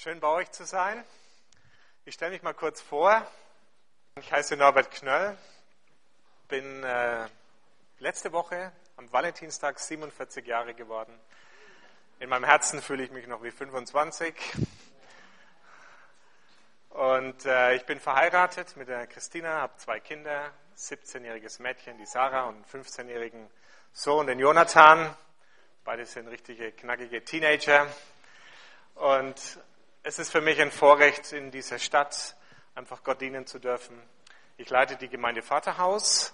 Schön 0.00 0.20
bei 0.20 0.28
euch 0.28 0.52
zu 0.52 0.64
sein. 0.64 1.04
Ich 2.04 2.14
stelle 2.14 2.30
mich 2.30 2.42
mal 2.44 2.54
kurz 2.54 2.80
vor. 2.80 3.26
Ich 4.14 4.32
heiße 4.32 4.56
Norbert 4.56 4.92
Knöll, 4.92 5.36
bin 6.46 6.84
äh, 6.84 7.26
letzte 7.98 8.30
Woche 8.30 8.70
am 8.94 9.12
Valentinstag 9.12 9.80
47 9.80 10.46
Jahre 10.46 10.74
geworden. 10.74 11.12
In 12.20 12.28
meinem 12.28 12.44
Herzen 12.44 12.80
fühle 12.80 13.02
ich 13.02 13.10
mich 13.10 13.26
noch 13.26 13.42
wie 13.42 13.50
25. 13.50 14.36
Und 16.90 17.44
äh, 17.44 17.74
ich 17.74 17.84
bin 17.84 17.98
verheiratet 17.98 18.76
mit 18.76 18.86
der 18.86 19.08
Christina, 19.08 19.62
habe 19.62 19.76
zwei 19.78 19.98
Kinder, 19.98 20.52
17-jähriges 20.76 21.60
Mädchen, 21.60 21.98
die 21.98 22.06
Sarah, 22.06 22.44
und 22.44 22.54
einen 22.54 22.84
15-jährigen 22.84 23.50
Sohn, 23.92 24.28
den 24.28 24.38
Jonathan. 24.38 25.12
Beide 25.82 26.06
sind 26.06 26.28
richtige 26.28 26.70
knackige 26.70 27.24
Teenager. 27.24 27.88
Und 28.94 29.58
es 30.08 30.18
ist 30.18 30.32
für 30.32 30.40
mich 30.40 30.58
ein 30.58 30.70
Vorrecht, 30.70 31.34
in 31.34 31.50
dieser 31.50 31.78
Stadt 31.78 32.34
einfach 32.74 33.04
Gott 33.04 33.20
dienen 33.20 33.46
zu 33.46 33.58
dürfen. 33.58 33.94
Ich 34.56 34.70
leite 34.70 34.96
die 34.96 35.10
Gemeinde 35.10 35.42
Vaterhaus, 35.42 36.32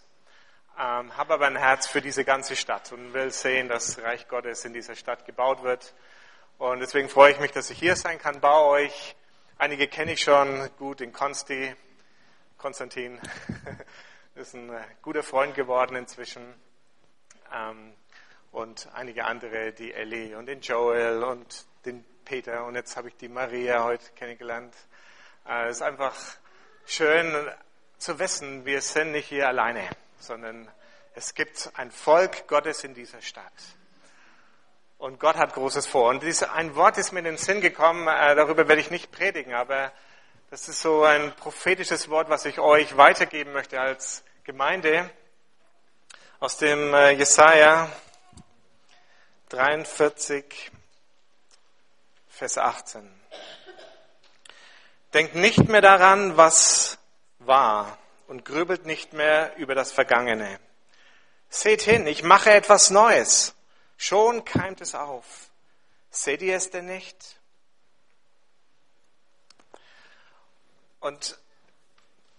ähm, 0.79 1.17
habe 1.17 1.35
aber 1.35 1.49
ein 1.49 1.57
Herz 1.57 1.89
für 1.89 2.01
diese 2.01 2.25
ganze 2.25 2.55
Stadt 2.55 2.93
und 2.93 3.13
will 3.15 3.33
sehen, 3.33 3.69
dass 3.69 3.97
das 3.97 4.05
Reich 4.05 4.29
Gottes 4.29 4.65
in 4.65 4.75
dieser 4.75 4.95
Stadt 4.95 5.25
gebaut 5.25 5.65
wird. 5.65 5.93
Und 6.57 6.79
deswegen 6.79 7.09
freue 7.09 7.33
ich 7.33 7.41
mich, 7.41 7.51
dass 7.51 7.69
ich 7.69 7.77
hier 7.77 7.97
sein 7.97 8.21
kann 8.21 8.41
bei 8.41 8.57
euch. 8.57 9.17
Einige 9.59 9.89
kenne 9.89 10.13
ich 10.13 10.21
schon 10.21 10.71
gut, 10.79 11.01
den 11.01 11.13
Konsti, 11.13 11.75
Konstantin, 12.57 13.21
ist 14.37 14.55
ein 14.55 14.71
guter 15.03 15.25
Freund 15.25 15.57
geworden 15.57 15.97
inzwischen. 15.97 16.45
Ähm, 17.53 17.93
und 18.53 18.89
einige 18.95 19.25
andere, 19.25 19.73
die 19.73 19.93
Ellie 19.93 20.39
und 20.39 20.47
den 20.47 20.61
Joel 20.61 21.25
und 21.25 21.67
den 21.87 22.05
Peter 22.25 22.65
und 22.65 22.75
jetzt 22.75 22.97
habe 22.97 23.09
ich 23.09 23.17
die 23.17 23.29
Maria 23.29 23.85
heute 23.85 24.05
kennengelernt. 24.17 24.75
Äh, 25.47 25.69
es 25.69 25.77
ist 25.77 25.83
einfach 25.83 26.15
schön 26.87 27.51
zu 27.99 28.19
wissen, 28.19 28.65
wir 28.65 28.81
sind 28.81 29.13
nicht 29.13 29.29
hier 29.29 29.47
alleine, 29.49 29.89
sondern 30.19 30.69
es 31.15 31.35
gibt 31.35 31.71
ein 31.75 31.91
Volk 31.91 32.49
Gottes 32.49 32.83
in 32.85 32.95
dieser 32.95 33.21
Stadt. 33.21 33.53
Und 34.99 35.21
Gott 35.21 35.37
hat 35.37 35.55
Großes 35.55 35.87
vor. 35.87 36.09
Und 36.09 36.25
ein 36.25 36.75
Wort 36.77 36.97
ist 36.99 37.13
mir 37.13 37.19
in 37.19 37.27
den 37.27 37.37
Sinn 37.37 37.61
gekommen, 37.61 38.09
äh, 38.09 38.35
darüber 38.35 38.69
werde 38.69 38.81
ich 38.81 38.91
nicht 38.91 39.13
predigen, 39.13 39.55
aber 39.55 39.93
das 40.51 40.69
ist 40.69 40.81
so 40.81 41.05
ein 41.05 41.35
prophetisches 41.37 42.09
Wort, 42.09 42.31
was 42.31 42.45
ich 42.47 42.59
euch 42.59 42.97
weitergeben 42.97 43.53
möchte 43.53 43.81
als 43.81 44.25
Gemeinde 44.45 45.11
aus 46.41 46.57
dem 46.57 46.95
äh, 46.95 47.11
Jesaja 47.11 47.91
43, 49.49 50.71
Vers 52.35 52.59
18. 52.59 53.09
Denkt 55.13 55.37
nicht 55.37 55.69
mehr 55.69 55.81
daran, 55.81 56.37
was 56.37 56.99
war 57.39 57.97
und 58.27 58.45
grübelt 58.45 58.87
nicht 58.87 59.13
mehr 59.13 59.55
über 59.57 59.77
das 59.77 59.93
Vergangene. 59.93 60.59
Seht 61.49 61.83
hin, 61.83 62.09
ich 62.09 62.25
mache 62.25 62.51
etwas 62.51 62.91
Neues. 62.91 63.55
Schon 63.97 64.45
keimt 64.45 64.81
es 64.81 64.97
auf. 64.97 65.49
Seht 66.11 66.43
ihr 66.43 66.57
es 66.57 66.71
denn 66.71 66.87
nicht? 66.87 67.39
Und 70.99 71.39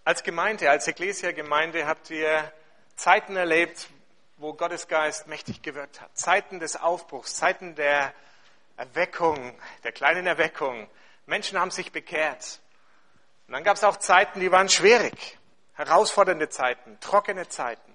als 0.04 0.24
Gemeinde, 0.24 0.70
als 0.70 0.90
Ecclesia-Gemeinde 0.90 1.88
habt 1.88 2.10
ihr 2.10 2.52
Zeiten 2.98 3.38
erlebt, 3.38 3.88
wo 4.36 4.54
Gottes 4.54 4.90
Geist 4.90 5.28
mächtig 5.28 5.62
gewirkt 5.62 6.02
hat. 6.02 6.18
Zeiten 6.18 6.60
des 6.60 6.76
Aufbruchs, 6.76 7.36
Zeiten 7.36 7.76
der 7.76 8.14
Erweckung, 8.78 9.58
der 9.84 9.92
kleinen 9.92 10.28
Erweckung. 10.28 10.90
Menschen 11.26 11.60
haben 11.60 11.72
sich 11.72 11.92
bekehrt. 11.92 12.60
Und 13.48 13.54
dann 13.54 13.64
gab 13.64 13.78
es 13.78 13.84
auch 13.84 13.98
Zeiten, 13.98 14.40
die 14.40 14.52
waren 14.52 14.70
schwierig, 14.70 15.38
herausfordernde 15.74 16.50
Zeiten, 16.50 17.00
trockene 17.00 17.48
Zeiten. 17.48 17.94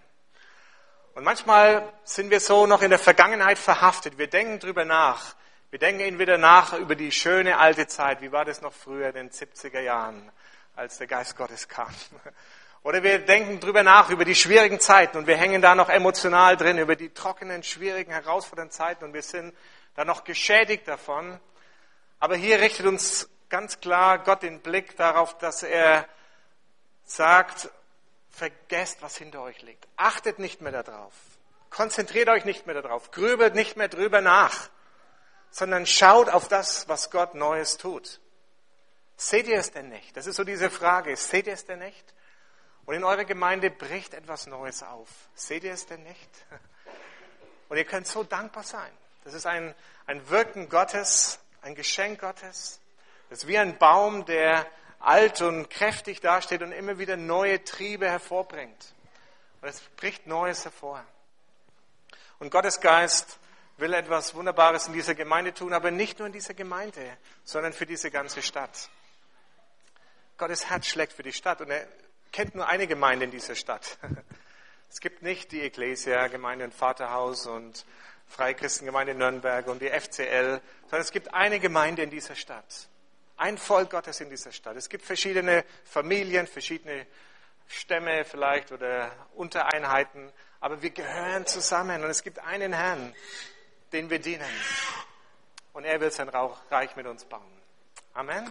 Und 1.15 1.25
manchmal 1.25 1.93
sind 2.05 2.31
wir 2.31 2.41
so 2.41 2.67
noch 2.67 2.83
in 2.83 2.91
der 2.91 2.99
Vergangenheit 2.99 3.59
verhaftet. 3.59 4.17
Wir 4.17 4.29
denken 4.29 4.61
drüber 4.61 4.85
nach. 4.85 5.35
Wir 5.71 5.79
denken 5.79 6.01
entweder 6.01 6.39
nach 6.39 6.73
über 6.73 6.95
die 6.95 7.13
schöne 7.13 7.59
alte 7.59 7.87
Zeit. 7.87 8.23
Wie 8.23 8.33
war 8.33 8.45
das 8.45 8.61
noch 8.61 8.73
früher 8.73 9.09
in 9.09 9.15
den 9.15 9.31
70er 9.31 9.81
Jahren, 9.81 10.31
als 10.77 10.99
der 10.99 11.07
Geist 11.07 11.37
Gottes 11.37 11.69
kam? 11.69 11.93
Oder 12.83 13.03
wir 13.03 13.19
denken 13.19 13.61
drüber 13.61 13.83
nach 13.83 14.09
über 14.09 14.25
die 14.25 14.35
schwierigen 14.35 14.81
Zeiten 14.81 15.19
und 15.19 15.27
wir 15.27 15.37
hängen 15.37 15.61
da 15.61 15.75
noch 15.75 15.91
emotional 15.91 16.57
drin, 16.57 16.79
über 16.79 16.97
die 16.97 17.11
trockenen, 17.11 17.63
schwierigen, 17.63 18.11
herausfordernden 18.11 18.73
Zeiten 18.73 19.05
und 19.05 19.13
wir 19.13 19.23
sind 19.23 19.55
dann 19.95 20.07
noch 20.07 20.25
geschädigt 20.25 20.89
davon. 20.89 21.41
Aber 22.19 22.37
hier 22.37 22.61
richtet 22.61 22.87
uns 22.87 23.29
ganz 23.49 23.81
klar 23.81 24.19
Gott 24.19 24.43
den 24.43 24.61
Blick 24.61 24.97
darauf, 24.97 25.37
dass 25.39 25.63
er 25.63 26.09
sagt, 27.05 27.71
vergesst, 28.31 29.03
was 29.03 29.17
hinter 29.17 29.43
euch 29.43 29.61
liegt. 29.63 29.87
Achtet 29.97 30.39
nicht 30.39 30.61
mehr 30.61 30.73
darauf. 30.73 31.13
Konzentriert 31.69 32.29
euch 32.29 32.45
nicht 32.45 32.67
mehr 32.67 32.81
darauf. 32.81 33.11
Grübelt 33.11 33.55
nicht 33.55 33.77
mehr 33.77 33.89
drüber 33.89 34.21
nach, 34.21 34.69
sondern 35.51 35.87
schaut 35.87 36.29
auf 36.29 36.49
das, 36.49 36.89
was 36.89 37.11
Gott 37.11 37.35
Neues 37.35 37.77
tut. 37.77 38.21
Seht 39.17 39.47
ihr 39.47 39.59
es 39.59 39.71
denn 39.73 39.89
nicht? 39.89 40.17
Das 40.17 40.27
ist 40.27 40.37
so 40.37 40.45
diese 40.45 40.71
Frage. 40.71 41.17
Seht 41.17 41.47
ihr 41.47 41.53
es 41.53 41.67
denn 41.67 41.81
nicht? 41.81 42.15
Und 42.87 42.95
in 42.95 43.05
eurer 43.05 43.25
Gemeinde 43.25 43.71
bricht 43.71 44.15
etwas 44.15 44.47
Neues 44.47 44.83
auf. 44.83 45.09
Seht 45.35 45.65
ihr 45.65 45.73
es 45.73 45.87
denn 45.87 46.03
nicht? 46.03 46.31
Und 47.69 47.77
ihr 47.77 47.85
könnt 47.85 48.07
so 48.07 48.25
dankbar 48.25 48.65
sein. 48.65 48.91
Das 49.31 49.37
ist 49.37 49.47
ein, 49.47 49.77
ein 50.07 50.29
Wirken 50.29 50.69
Gottes, 50.69 51.39
ein 51.63 51.77
Geschenk 51.77 52.21
Gottes. 52.21 52.81
Das 53.29 53.45
ist 53.45 53.47
wie 53.47 53.59
ein 53.59 53.79
Baum, 53.79 54.25
der 54.25 54.67
alt 54.99 55.41
und 55.41 55.71
kräftig 55.71 56.21
dasteht 56.21 56.63
und 56.63 56.73
immer 56.73 56.99
wieder 56.99 57.17
neue 57.17 57.63
Triebe 57.63 58.11
hervorbringt. 58.11 58.93
Und 59.61 59.69
es 59.69 59.81
bricht 59.95 60.27
Neues 60.27 60.65
hervor. 60.65 61.05
Und 62.41 62.51
Gottes 62.51 62.81
Geist 62.81 63.39
will 63.77 63.95
etwas 63.95 64.35
Wunderbares 64.35 64.89
in 64.89 64.95
dieser 64.95 65.15
Gemeinde 65.15 65.55
tun, 65.55 65.75
aber 65.75 65.93
nicht 65.93 66.19
nur 66.19 66.27
in 66.27 66.33
dieser 66.33 66.55
Gemeinde, 66.55 67.17
sondern 67.45 67.73
für 67.73 67.87
diese 67.87 68.11
ganze 68.11 68.43
Stadt. 68.43 68.91
Gottes 70.39 70.69
Herz 70.69 70.89
schlägt 70.89 71.13
für 71.13 71.23
die 71.23 71.33
Stadt 71.33 71.61
und 71.61 71.71
er 71.71 71.87
kennt 72.33 72.57
nur 72.57 72.67
eine 72.67 72.89
Gemeinde 72.89 73.27
in 73.27 73.31
dieser 73.31 73.55
Stadt. 73.55 73.97
Es 74.93 74.99
gibt 74.99 75.23
nicht 75.23 75.53
die 75.53 75.61
Ecclesia, 75.61 76.27
Gemeinde 76.27 76.65
und 76.65 76.75
Vaterhaus 76.75 77.47
und 77.47 77.87
Freikristengemeinde 78.31 79.15
Nürnberg 79.15 79.67
und 79.67 79.83
die 79.83 79.91
FCL, 79.91 80.61
sondern 80.83 81.01
es 81.01 81.11
gibt 81.11 81.35
eine 81.35 81.59
Gemeinde 81.59 82.03
in 82.03 82.11
dieser 82.11 82.37
Stadt. 82.37 82.89
Ein 83.37 83.59
Volk 83.59 83.91
Gottes 83.91 84.21
in 84.21 84.31
dieser 84.31 84.53
Stadt. 84.53 84.77
Es 84.77 84.89
gibt 84.89 85.05
verschiedene 85.05 85.65
Familien, 85.85 86.47
verschiedene 86.47 87.07
Stämme 87.67 88.25
vielleicht 88.25 88.71
oder 88.73 89.11
Untereinheiten, 89.35 90.33
aber 90.61 90.81
wir 90.81 90.91
gehören 90.91 91.47
zusammen 91.47 92.05
und 92.05 92.11
es 92.11 92.23
gibt 92.23 92.39
einen 92.39 92.73
Herrn, 92.73 93.15
den 93.93 94.11
wir 94.11 94.21
dienen. 94.21 94.49
Und 95.73 95.85
er 95.85 96.01
will 96.01 96.11
sein 96.11 96.29
Reich 96.29 96.95
mit 96.97 97.07
uns 97.07 97.25
bauen. 97.25 97.61
Amen. 98.15 98.51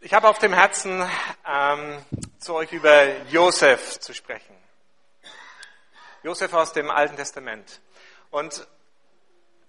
Ich 0.00 0.12
habe 0.12 0.28
auf 0.28 0.38
dem 0.38 0.52
Herzen, 0.52 1.08
ähm, 1.46 2.04
zu 2.40 2.54
euch 2.54 2.72
über 2.72 3.22
Josef 3.28 4.00
zu 4.00 4.12
sprechen. 4.12 4.61
Josef 6.22 6.52
aus 6.54 6.72
dem 6.72 6.90
Alten 6.90 7.16
Testament. 7.16 7.80
Und 8.30 8.66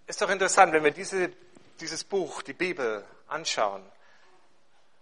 ist 0.05 0.21
doch 0.21 0.29
interessant, 0.29 0.73
wenn 0.73 0.83
wir 0.83 0.91
diese, 0.91 1.31
dieses 1.79 2.03
Buch, 2.03 2.43
die 2.43 2.53
Bibel, 2.53 3.03
anschauen. 3.27 3.83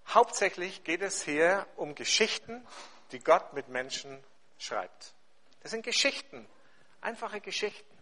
Hauptsächlich 0.07 0.83
geht 0.83 1.01
es 1.01 1.23
hier 1.23 1.67
um 1.75 1.95
Geschichten, 1.95 2.65
die 3.11 3.19
Gott 3.19 3.53
mit 3.53 3.67
Menschen 3.67 4.23
schreibt. 4.57 5.13
Das 5.61 5.71
sind 5.71 5.83
Geschichten, 5.83 6.47
einfache 7.01 7.41
Geschichten. 7.41 7.97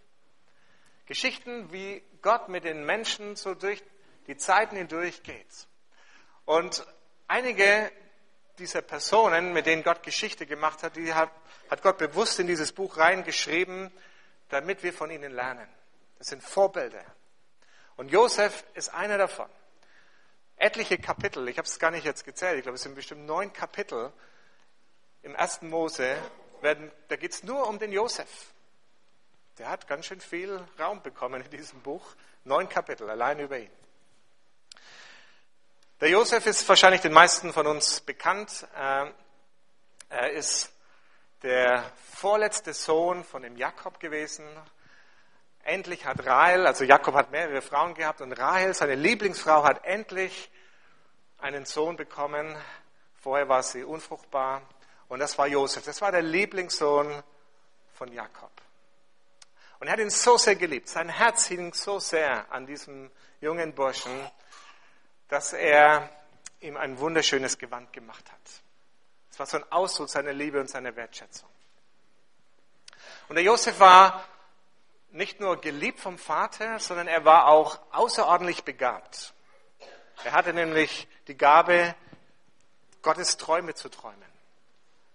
Geschichten, 1.07 1.71
wie 1.71 2.03
Gott 2.21 2.49
mit 2.49 2.63
den 2.65 2.85
Menschen 2.85 3.35
so 3.35 3.55
durch 3.55 3.81
die 4.27 4.37
Zeiten 4.37 4.75
hindurch 4.75 5.23
geht. 5.23 5.67
Und 6.45 6.85
einige 7.27 7.91
dieser 8.59 8.81
Personen, 8.81 9.53
mit 9.53 9.65
denen 9.65 9.83
Gott 9.83 10.03
Geschichte 10.03 10.45
gemacht 10.45 10.83
hat, 10.83 10.95
die 10.95 11.13
hat, 11.13 11.31
Gott 11.81 11.97
bewusst 11.97 12.39
in 12.39 12.47
dieses 12.47 12.71
Buch 12.71 12.97
reingeschrieben, 12.97 13.91
damit 14.49 14.83
wir 14.83 14.93
von 14.93 15.09
ihnen 15.09 15.31
lernen. 15.31 15.67
Das 16.17 16.27
sind 16.27 16.43
Vorbilder. 16.43 17.03
Und 17.95 18.11
Josef 18.11 18.63
ist 18.73 18.89
einer 18.93 19.17
davon. 19.17 19.49
Etliche 20.57 20.97
Kapitel, 20.97 21.47
ich 21.47 21.57
habe 21.57 21.67
es 21.67 21.79
gar 21.79 21.91
nicht 21.91 22.05
jetzt 22.05 22.25
gezählt, 22.25 22.57
ich 22.57 22.63
glaube, 22.63 22.75
es 22.75 22.83
sind 22.83 22.95
bestimmt 22.95 23.25
neun 23.25 23.53
Kapitel 23.53 24.11
im 25.21 25.35
ersten 25.35 25.69
Mose, 25.69 26.17
werden, 26.61 26.91
da 27.07 27.15
geht 27.15 27.31
es 27.31 27.43
nur 27.43 27.67
um 27.67 27.79
den 27.79 27.91
Josef. 27.91 28.53
Der 29.57 29.69
hat 29.69 29.87
ganz 29.87 30.05
schön 30.05 30.21
viel 30.21 30.59
Raum 30.79 31.01
bekommen 31.01 31.41
in 31.41 31.49
diesem 31.49 31.81
Buch. 31.81 32.15
Neun 32.45 32.69
Kapitel, 32.69 33.09
allein 33.09 33.39
über 33.39 33.57
ihn. 33.57 33.71
Der 36.01 36.07
Josef 36.07 36.45
ist 36.45 36.69
wahrscheinlich 36.69 37.01
den 37.01 37.11
meisten 37.11 37.51
von 37.51 37.67
uns 37.67 37.99
bekannt. 37.99 38.65
Ähm, 38.73 39.13
er 40.07 40.31
ist 40.31 40.71
der 41.43 41.83
vorletzte 42.13 42.71
Sohn 42.73 43.25
von 43.25 43.41
dem 43.41 43.57
Jakob 43.57 43.99
gewesen. 43.99 44.45
endlich 45.65 46.05
hat 46.05 46.25
Rahel, 46.25 46.67
also 46.67 46.85
Jakob 46.85 47.15
hat 47.15 47.31
mehrere 47.31 47.61
Frauen 47.61 47.95
gehabt 47.95 48.21
und 48.21 48.31
Rahel, 48.31 48.73
seine 48.73 48.95
Lieblingsfrau, 48.95 49.65
hat 49.65 49.83
endlich 49.83 50.49
einen 51.37 51.65
Sohn 51.65 51.97
bekommen. 51.97 52.55
Vorher 53.21 53.49
war 53.49 53.61
sie 53.61 53.83
unfruchtbar 53.83 54.61
und 55.09 55.19
das 55.19 55.37
war 55.37 55.47
Josef. 55.47 55.83
Das 55.83 55.99
war 55.99 56.13
der 56.13 56.21
Lieblingssohn 56.21 57.21
von 57.91 58.13
Jakob. 58.13 58.51
Und 59.81 59.87
er 59.87 59.93
hat 59.93 59.99
ihn 59.99 60.09
so 60.09 60.37
sehr 60.37 60.55
geliebt. 60.55 60.87
Sein 60.87 61.09
Herz 61.09 61.47
hing 61.47 61.73
so 61.73 61.99
sehr 61.99 62.49
an 62.53 62.65
diesem 62.65 63.11
jungen 63.41 63.75
Burschen, 63.75 64.31
dass 65.29 65.53
er 65.53 66.09
ihm 66.59 66.75
ein 66.75 66.99
wunderschönes 66.99 67.57
Gewand 67.57 67.93
gemacht 67.93 68.29
hat. 68.31 68.61
Es 69.31 69.39
war 69.39 69.45
so 69.45 69.57
ein 69.57 69.71
Ausdruck 69.71 70.09
seiner 70.09 70.33
Liebe 70.33 70.59
und 70.59 70.69
seiner 70.69 70.95
Wertschätzung. 70.95 71.49
Und 73.29 73.35
der 73.35 73.43
Josef 73.43 73.79
war 73.79 74.25
nicht 75.11 75.39
nur 75.39 75.61
geliebt 75.61 75.99
vom 75.99 76.17
Vater, 76.17 76.79
sondern 76.79 77.07
er 77.07 77.25
war 77.25 77.47
auch 77.47 77.79
außerordentlich 77.91 78.63
begabt. 78.63 79.33
Er 80.23 80.33
hatte 80.33 80.53
nämlich 80.53 81.07
die 81.27 81.37
Gabe, 81.37 81.95
Gottes 83.01 83.37
Träume 83.37 83.73
zu 83.75 83.87
träumen. 83.89 84.17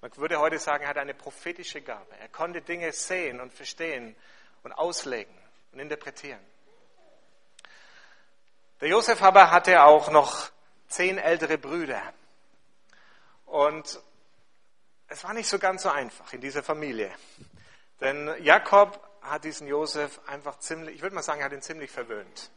Man 0.01 0.17
würde 0.17 0.39
heute 0.39 0.59
sagen, 0.59 0.85
er 0.85 0.91
hatte 0.91 1.01
eine 1.01 1.15
prophetische 1.15 1.83
Gabe. 1.83 2.17
Er 2.19 2.29
konnte 2.29 2.63
Dinge 2.63 2.93
sehen 2.93 3.41
und 3.41 3.53
verstehen 3.53 4.17
und 4.63 4.73
auslegen 4.73 5.35
und 5.73 5.81
interpretieren. 5.81 6.41
Der 8.81 8.89
Josef 8.89 9.23
aber 9.23 9.51
hatte 9.51 9.83
auch 9.83 10.11
noch 10.11 10.51
zehn 10.89 11.19
ältere 11.19 11.59
Brüder. 11.59 12.03
Und 13.47 14.01
es 15.09 15.23
war 15.25 15.33
nicht 15.33 15.49
so 15.49 15.59
ganz 15.59 15.83
so 15.83 15.91
einfach 15.91 16.33
in 16.33 16.41
dieser 16.41 16.63
Familie. 16.63 17.11
Denn 18.01 18.35
Jakob 18.43 19.01
hat 19.23 19.45
diesen 19.45 19.67
Josef 19.67 20.21
einfach 20.27 20.59
ziemlich, 20.59 20.97
ich 20.97 21.03
würde 21.03 21.15
mal 21.15 21.23
sagen, 21.23 21.41
er 21.41 21.47
hat 21.47 21.53
ihn 21.53 21.63
ziemlich 21.63 21.91
verwöhnt. 21.91 22.51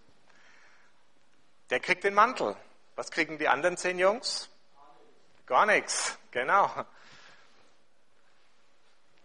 Der 1.69 1.80
kriegt 1.80 2.04
den 2.04 2.14
Mantel. 2.14 2.56
Was 2.96 3.12
kriegen 3.12 3.38
die 3.38 3.48
anderen 3.48 3.78
zehn 3.78 4.00
Jungs? 4.00 4.50
Gar 5.46 5.66
nichts, 5.66 6.18
genau. 6.31 6.70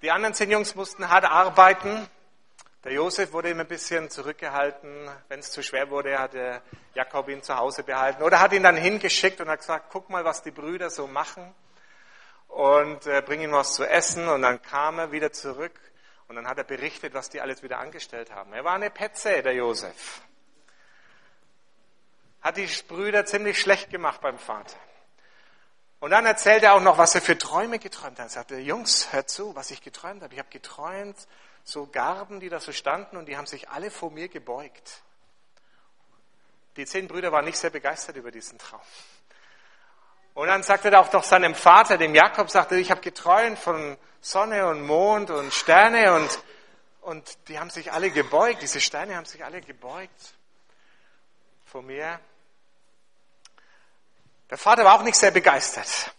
Die 0.02 0.10
anderen 0.10 0.34
zehn 0.34 0.50
Jungs 0.50 0.74
mussten 0.74 1.08
hart 1.08 1.24
arbeiten. 1.24 2.08
Der 2.84 2.92
Josef 2.92 3.32
wurde 3.32 3.50
immer 3.50 3.60
ein 3.60 3.68
bisschen 3.68 4.10
zurückgehalten. 4.10 5.08
Wenn 5.28 5.38
es 5.38 5.52
zu 5.52 5.62
schwer 5.62 5.88
wurde, 5.90 6.18
hat 6.18 6.32
der 6.32 6.62
Jakob 6.94 7.28
ihn 7.28 7.40
zu 7.40 7.56
Hause 7.56 7.84
behalten. 7.84 8.24
Oder 8.24 8.40
hat 8.40 8.52
ihn 8.52 8.64
dann 8.64 8.76
hingeschickt 8.76 9.40
und 9.40 9.48
hat 9.48 9.60
gesagt, 9.60 9.86
guck 9.92 10.10
mal, 10.10 10.24
was 10.24 10.42
die 10.42 10.50
Brüder 10.50 10.90
so 10.90 11.06
machen. 11.06 11.54
Und 12.48 13.06
äh, 13.06 13.22
bring 13.24 13.40
ihm 13.40 13.52
was 13.52 13.74
zu 13.74 13.84
essen. 13.88 14.28
Und 14.28 14.42
dann 14.42 14.60
kam 14.62 14.98
er 14.98 15.12
wieder 15.12 15.30
zurück. 15.30 15.78
Und 16.26 16.34
dann 16.34 16.48
hat 16.48 16.58
er 16.58 16.64
berichtet, 16.64 17.14
was 17.14 17.30
die 17.30 17.40
alles 17.40 17.62
wieder 17.62 17.78
angestellt 17.78 18.32
haben. 18.32 18.52
Er 18.52 18.64
war 18.64 18.74
eine 18.74 18.90
Petze, 18.90 19.42
der 19.42 19.54
Josef. 19.54 20.22
Hat 22.40 22.56
die 22.56 22.68
Brüder 22.88 23.24
ziemlich 23.24 23.60
schlecht 23.60 23.90
gemacht 23.90 24.20
beim 24.20 24.38
Vater. 24.38 24.76
Und 26.00 26.10
dann 26.10 26.26
erzählt 26.26 26.64
er 26.64 26.74
auch 26.74 26.80
noch, 26.80 26.98
was 26.98 27.14
er 27.14 27.20
für 27.20 27.38
Träume 27.38 27.78
geträumt 27.78 28.18
hat. 28.18 28.26
Er 28.26 28.30
sagte, 28.30 28.56
Jungs, 28.56 29.12
hört 29.12 29.30
zu, 29.30 29.54
was 29.54 29.70
ich 29.70 29.82
geträumt 29.82 30.20
habe. 30.22 30.34
Ich 30.34 30.40
habe 30.40 30.50
geträumt, 30.50 31.28
so 31.64 31.86
Garben, 31.86 32.40
die 32.40 32.48
da 32.48 32.60
so 32.60 32.72
standen 32.72 33.16
und 33.16 33.26
die 33.26 33.36
haben 33.36 33.46
sich 33.46 33.68
alle 33.68 33.90
vor 33.90 34.10
mir 34.10 34.28
gebeugt. 34.28 35.02
Die 36.76 36.86
zehn 36.86 37.06
Brüder 37.06 37.32
waren 37.32 37.44
nicht 37.44 37.58
sehr 37.58 37.70
begeistert 37.70 38.16
über 38.16 38.30
diesen 38.30 38.58
Traum. 38.58 38.80
Und 40.34 40.46
dann 40.46 40.62
sagte 40.62 40.90
er 40.90 41.00
auch 41.00 41.12
noch 41.12 41.24
seinem 41.24 41.54
Vater, 41.54 41.98
dem 41.98 42.14
Jakob, 42.14 42.50
sagte, 42.50 42.76
ich 42.76 42.90
habe 42.90 43.02
geträumt 43.02 43.58
von 43.58 43.98
Sonne 44.20 44.66
und 44.66 44.82
Mond 44.82 45.30
und 45.30 45.52
Sterne 45.52 46.14
und, 46.14 46.42
und 47.02 47.48
die 47.48 47.58
haben 47.58 47.68
sich 47.68 47.92
alle 47.92 48.10
gebeugt, 48.10 48.62
diese 48.62 48.80
Steine 48.80 49.16
haben 49.16 49.26
sich 49.26 49.44
alle 49.44 49.60
gebeugt 49.60 50.34
vor 51.66 51.82
mir. 51.82 52.18
Der 54.48 54.58
Vater 54.58 54.84
war 54.84 54.98
auch 54.98 55.02
nicht 55.02 55.16
sehr 55.16 55.30
begeistert. 55.30 56.14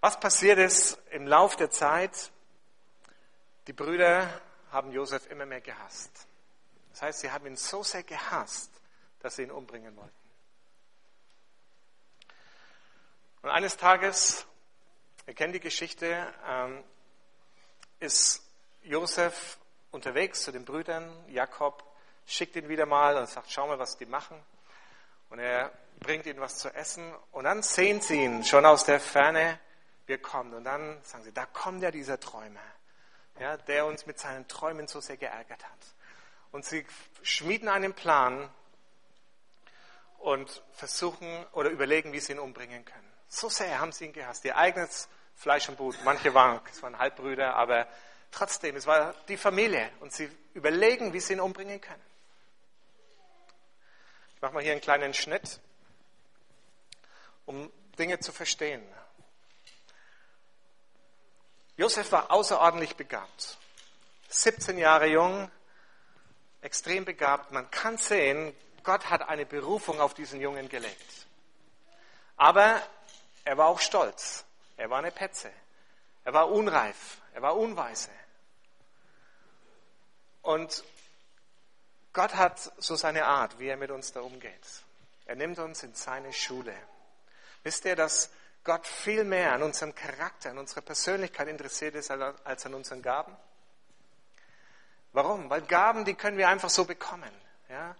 Was 0.00 0.18
passiert 0.18 0.58
ist 0.58 0.98
im 1.10 1.26
Lauf 1.26 1.56
der 1.56 1.70
Zeit? 1.70 2.30
Die 3.70 3.76
Brüder 3.76 4.28
haben 4.72 4.90
Josef 4.90 5.30
immer 5.30 5.46
mehr 5.46 5.60
gehasst. 5.60 6.26
Das 6.90 7.02
heißt, 7.02 7.20
sie 7.20 7.30
haben 7.30 7.46
ihn 7.46 7.54
so 7.54 7.84
sehr 7.84 8.02
gehasst, 8.02 8.72
dass 9.20 9.36
sie 9.36 9.44
ihn 9.44 9.52
umbringen 9.52 9.94
wollten. 9.94 10.12
Und 13.42 13.50
eines 13.50 13.76
Tages, 13.76 14.44
ihr 15.28 15.34
kennt 15.34 15.54
die 15.54 15.60
Geschichte, 15.60 16.34
ähm, 16.48 16.82
ist 18.00 18.42
Josef 18.82 19.56
unterwegs 19.92 20.42
zu 20.42 20.50
den 20.50 20.64
Brüdern. 20.64 21.08
Jakob 21.28 21.84
schickt 22.26 22.56
ihn 22.56 22.68
wieder 22.68 22.86
mal 22.86 23.16
und 23.18 23.28
sagt, 23.28 23.52
schau 23.52 23.68
mal, 23.68 23.78
was 23.78 23.96
die 23.96 24.06
machen. 24.06 24.36
Und 25.28 25.38
er 25.38 25.70
bringt 26.00 26.26
ihnen 26.26 26.40
was 26.40 26.58
zu 26.58 26.74
essen 26.74 27.14
und 27.30 27.44
dann 27.44 27.62
sehen 27.62 28.00
sie 28.00 28.24
ihn 28.24 28.42
schon 28.42 28.66
aus 28.66 28.84
der 28.84 28.98
Ferne, 28.98 29.60
wir 30.06 30.20
kommen. 30.20 30.54
Und 30.54 30.64
dann 30.64 31.00
sagen 31.04 31.22
sie, 31.22 31.32
da 31.32 31.46
kommt 31.46 31.84
ja 31.84 31.92
dieser 31.92 32.18
Träumer, 32.18 32.58
ja, 33.40 33.56
der 33.56 33.86
uns 33.86 34.06
mit 34.06 34.18
seinen 34.18 34.46
Träumen 34.46 34.86
so 34.86 35.00
sehr 35.00 35.16
geärgert 35.16 35.64
hat. 35.64 35.78
Und 36.52 36.64
sie 36.64 36.86
schmieden 37.22 37.68
einen 37.68 37.94
Plan 37.94 38.48
und 40.18 40.62
versuchen 40.72 41.46
oder 41.52 41.70
überlegen, 41.70 42.12
wie 42.12 42.20
sie 42.20 42.32
ihn 42.32 42.38
umbringen 42.38 42.84
können. 42.84 43.12
So 43.28 43.48
sehr 43.48 43.80
haben 43.80 43.92
sie 43.92 44.06
ihn 44.06 44.12
gehasst, 44.12 44.44
ihr 44.44 44.56
eigenes 44.56 45.08
Fleisch 45.34 45.68
und 45.68 45.76
Blut. 45.76 45.96
Manche 46.04 46.34
waren, 46.34 46.60
es 46.70 46.82
waren 46.82 46.98
Halbbrüder, 46.98 47.54
aber 47.54 47.88
trotzdem, 48.30 48.76
es 48.76 48.86
war 48.86 49.14
die 49.28 49.36
Familie 49.36 49.90
und 50.00 50.12
sie 50.12 50.30
überlegen, 50.54 51.12
wie 51.12 51.20
sie 51.20 51.32
ihn 51.32 51.40
umbringen 51.40 51.80
können. 51.80 52.02
Ich 54.34 54.42
mache 54.42 54.54
mal 54.54 54.62
hier 54.62 54.72
einen 54.72 54.80
kleinen 54.80 55.14
Schnitt 55.14 55.60
um 57.50 57.72
Dinge 57.98 58.20
zu 58.20 58.32
verstehen. 58.32 58.82
Josef 61.80 62.12
war 62.12 62.30
außerordentlich 62.30 62.94
begabt. 62.96 63.56
17 64.28 64.76
Jahre 64.76 65.06
jung, 65.06 65.50
extrem 66.60 67.06
begabt. 67.06 67.52
Man 67.52 67.70
kann 67.70 67.96
sehen, 67.96 68.54
Gott 68.82 69.08
hat 69.08 69.26
eine 69.26 69.46
Berufung 69.46 69.98
auf 69.98 70.12
diesen 70.12 70.42
Jungen 70.42 70.68
gelegt. 70.68 71.26
Aber 72.36 72.82
er 73.46 73.56
war 73.56 73.68
auch 73.68 73.80
stolz. 73.80 74.44
Er 74.76 74.90
war 74.90 74.98
eine 74.98 75.10
Petze. 75.10 75.50
Er 76.26 76.34
war 76.34 76.50
unreif. 76.50 77.16
Er 77.32 77.40
war 77.40 77.56
unweise. 77.56 78.10
Und 80.42 80.84
Gott 82.12 82.34
hat 82.34 82.60
so 82.76 82.94
seine 82.94 83.24
Art, 83.24 83.58
wie 83.58 83.68
er 83.68 83.78
mit 83.78 83.90
uns 83.90 84.12
da 84.12 84.20
umgeht. 84.20 84.82
Er 85.24 85.36
nimmt 85.36 85.58
uns 85.58 85.82
in 85.82 85.94
seine 85.94 86.34
Schule. 86.34 86.76
Wisst 87.62 87.86
ihr, 87.86 87.96
dass 87.96 88.28
Gott 88.64 88.86
viel 88.86 89.24
mehr 89.24 89.52
an 89.52 89.62
unserem 89.62 89.94
Charakter, 89.94 90.50
an 90.50 90.58
unserer 90.58 90.82
Persönlichkeit 90.82 91.48
interessiert 91.48 91.94
ist 91.94 92.10
als 92.10 92.66
an 92.66 92.74
unseren 92.74 93.02
Gaben? 93.02 93.34
Warum? 95.12 95.48
Weil 95.50 95.62
Gaben, 95.62 96.04
die 96.04 96.14
können 96.14 96.36
wir 96.36 96.48
einfach 96.48 96.70
so 96.70 96.84
bekommen. 96.84 97.30
Ja? 97.68 97.96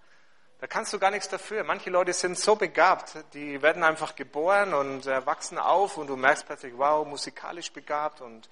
Da 0.61 0.67
kannst 0.67 0.93
du 0.93 0.99
gar 0.99 1.11
nichts 1.11 1.29
dafür. 1.29 1.65
Manche 1.65 1.89
Leute 1.89 2.13
sind 2.13 2.39
so 2.39 2.55
begabt, 2.55 3.15
die 3.33 3.63
werden 3.63 3.83
einfach 3.83 4.15
geboren 4.15 4.75
und 4.75 5.07
äh, 5.07 5.25
wachsen 5.25 5.59
auf 5.59 5.97
und 5.97 6.09
du 6.09 6.17
merkst 6.17 6.47
plötzlich, 6.47 6.75
wow, 6.77 7.07
musikalisch 7.07 7.73
begabt 7.73 8.21
und 8.21 8.49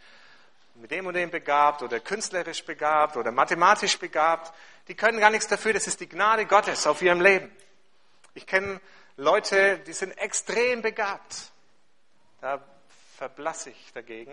mit 0.75 0.91
dem 0.91 1.07
und 1.07 1.15
dem 1.15 1.31
begabt 1.31 1.83
oder 1.83 2.01
künstlerisch 2.01 2.65
begabt 2.65 3.17
oder 3.17 3.31
mathematisch 3.31 3.99
begabt. 3.99 4.55
Die 4.89 4.95
können 4.95 5.21
gar 5.21 5.31
nichts 5.31 5.49
dafür. 5.49 5.75
Das 5.75 5.87
ist 5.87 6.01
die 6.01 6.09
Gnade 6.09 6.47
Gottes 6.47 6.87
auf 6.87 7.03
ihrem 7.03 7.21
Leben. 7.21 7.55
Ich 8.33 8.47
kenne 8.47 8.81
Leute, 9.17 9.79
die 9.81 9.93
sind 9.93 10.17
extrem 10.17 10.81
begabt. 10.81 11.53
Da 12.41 12.63
verblasse 13.17 13.71
ich 13.71 13.93
dagegen. 13.93 14.33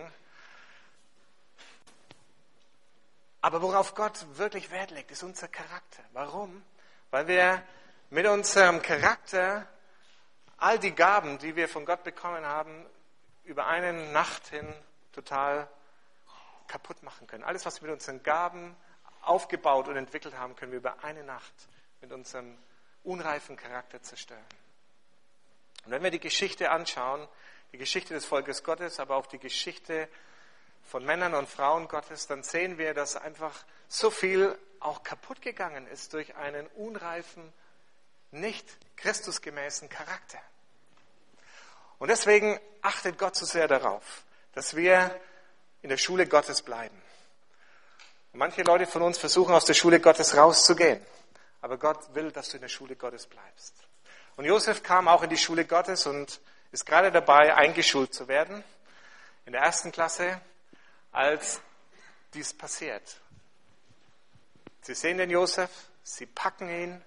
Aber 3.42 3.62
worauf 3.62 3.96
Gott 3.96 4.26
wirklich 4.38 4.72
Wert 4.72 4.92
legt, 4.92 5.12
ist 5.12 5.24
unser 5.24 5.48
Charakter. 5.48 6.04
Warum? 6.14 6.64
Weil 7.12 7.28
wir 7.28 7.64
mit 8.10 8.26
unserem 8.26 8.82
Charakter 8.82 9.68
all 10.58 10.80
die 10.80 10.94
Gaben, 10.94 11.38
die 11.38 11.56
wir 11.56 11.68
von 11.68 11.86
Gott 11.86 12.04
bekommen 12.04 12.46
haben, 12.46 12.86
über 13.44 13.68
eine 13.68 13.94
Nacht 14.12 14.48
hin 14.48 14.74
total 15.12 15.68
kaputt 16.68 17.04
machen 17.04 17.28
können. 17.28 17.44
Alles, 17.44 17.66
was 17.66 17.82
wir 17.82 17.88
mit 17.88 17.94
unseren 17.94 18.24
Gaben 18.24 18.76
aufgebaut 19.22 19.88
und 19.88 19.96
entwickelt 19.96 20.38
haben, 20.38 20.56
können 20.56 20.72
wir 20.72 20.80
über 20.80 21.04
eine 21.04 21.24
Nacht 21.24 21.54
mit 22.02 22.12
unserem 22.12 22.58
unreifen 23.04 23.56
Charakter 23.56 24.02
zerstören. 24.02 24.46
Und 25.86 25.92
wenn 25.92 26.04
wir 26.04 26.12
die 26.12 26.20
Geschichte 26.20 26.72
anschauen, 26.72 27.28
die 27.76 27.80
Geschichte 27.80 28.14
des 28.14 28.24
Volkes 28.24 28.64
Gottes, 28.64 29.02
aber 29.02 29.18
auch 29.18 29.26
die 29.26 29.38
Geschichte 29.38 30.08
von 30.82 31.04
Männern 31.04 31.34
und 31.34 31.50
Frauen 31.50 31.90
Gottes, 31.90 32.26
dann 32.26 32.42
sehen 32.42 32.78
wir, 32.78 32.94
dass 32.94 33.18
einfach 33.18 33.66
so 33.90 34.10
viel 34.12 34.58
auch 34.80 35.04
kaputt 35.04 35.42
gegangen 35.42 35.86
ist 35.88 36.14
durch 36.14 36.38
einen 36.38 36.68
unreifen, 36.68 37.52
nicht 38.32 38.66
Christusgemäßen 38.96 39.90
Charakter. 39.90 40.40
Und 42.00 42.08
deswegen 42.08 42.58
achtet 42.82 43.18
Gott 43.18 43.36
so 43.36 43.46
sehr 43.46 43.68
darauf, 43.68 44.24
dass 44.54 44.78
wir 44.78 45.20
in 45.82 45.90
der 45.90 45.98
Schule 45.98 46.28
Gottes 46.28 46.62
bleiben. 46.62 47.02
Manche 48.32 48.62
Leute 48.62 48.88
von 48.88 49.02
uns 49.02 49.18
versuchen 49.18 49.54
aus 49.54 49.66
der 49.66 49.74
Schule 49.74 50.00
Gottes 50.00 50.38
rauszugehen. 50.38 51.06
Aber 51.60 51.78
Gott 51.78 52.16
will, 52.16 52.32
dass 52.32 52.48
du 52.48 52.56
in 52.56 52.62
der 52.62 52.70
Schule 52.70 52.96
Gottes 52.96 53.28
bleibst. 53.28 53.74
Und 54.38 54.46
Josef 54.46 54.82
kam 54.82 55.10
auch 55.10 55.24
in 55.24 55.30
die 55.30 55.38
Schule 55.38 55.66
Gottes 55.66 56.08
und 56.08 56.40
ist 56.72 56.86
gerade 56.86 57.12
dabei, 57.12 57.56
eingeschult 57.56 58.14
zu 58.14 58.28
werden. 58.28 58.64
In 59.46 59.54
der 59.54 59.62
ersten 59.62 59.92
Klasse, 59.92 60.42
als 61.12 61.62
dies 62.34 62.54
passiert. 62.54 63.22
Sie 64.82 64.94
sehen 64.94 65.18
den 65.18 65.30
Josef, 65.30 65.70
sie 66.04 66.26
packen 66.26 66.70
ihn, 66.70 67.02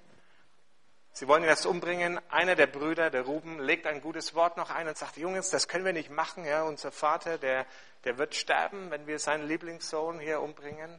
sie 1.12 1.28
wollen 1.28 1.42
ihn 1.42 1.48
erst 1.48 1.66
umbringen. 1.66 2.20
Einer 2.30 2.56
der 2.56 2.66
Brüder, 2.66 3.10
der 3.10 3.22
Ruben, 3.22 3.60
legt 3.60 3.86
ein 3.86 4.00
gutes 4.00 4.34
Wort 4.34 4.56
noch 4.56 4.70
ein 4.70 4.88
und 4.88 4.96
sagt, 4.96 5.16
Jungs, 5.16 5.50
das 5.50 5.68
können 5.68 5.84
wir 5.84 5.92
nicht 5.92 6.10
machen. 6.10 6.44
Ja, 6.44 6.64
unser 6.64 6.90
Vater, 6.90 7.38
der, 7.38 7.66
der 8.04 8.18
wird 8.18 8.34
sterben, 8.34 8.90
wenn 8.90 9.06
wir 9.06 9.18
seinen 9.18 9.46
Lieblingssohn 9.46 10.18
hier 10.18 10.40
umbringen. 10.40 10.98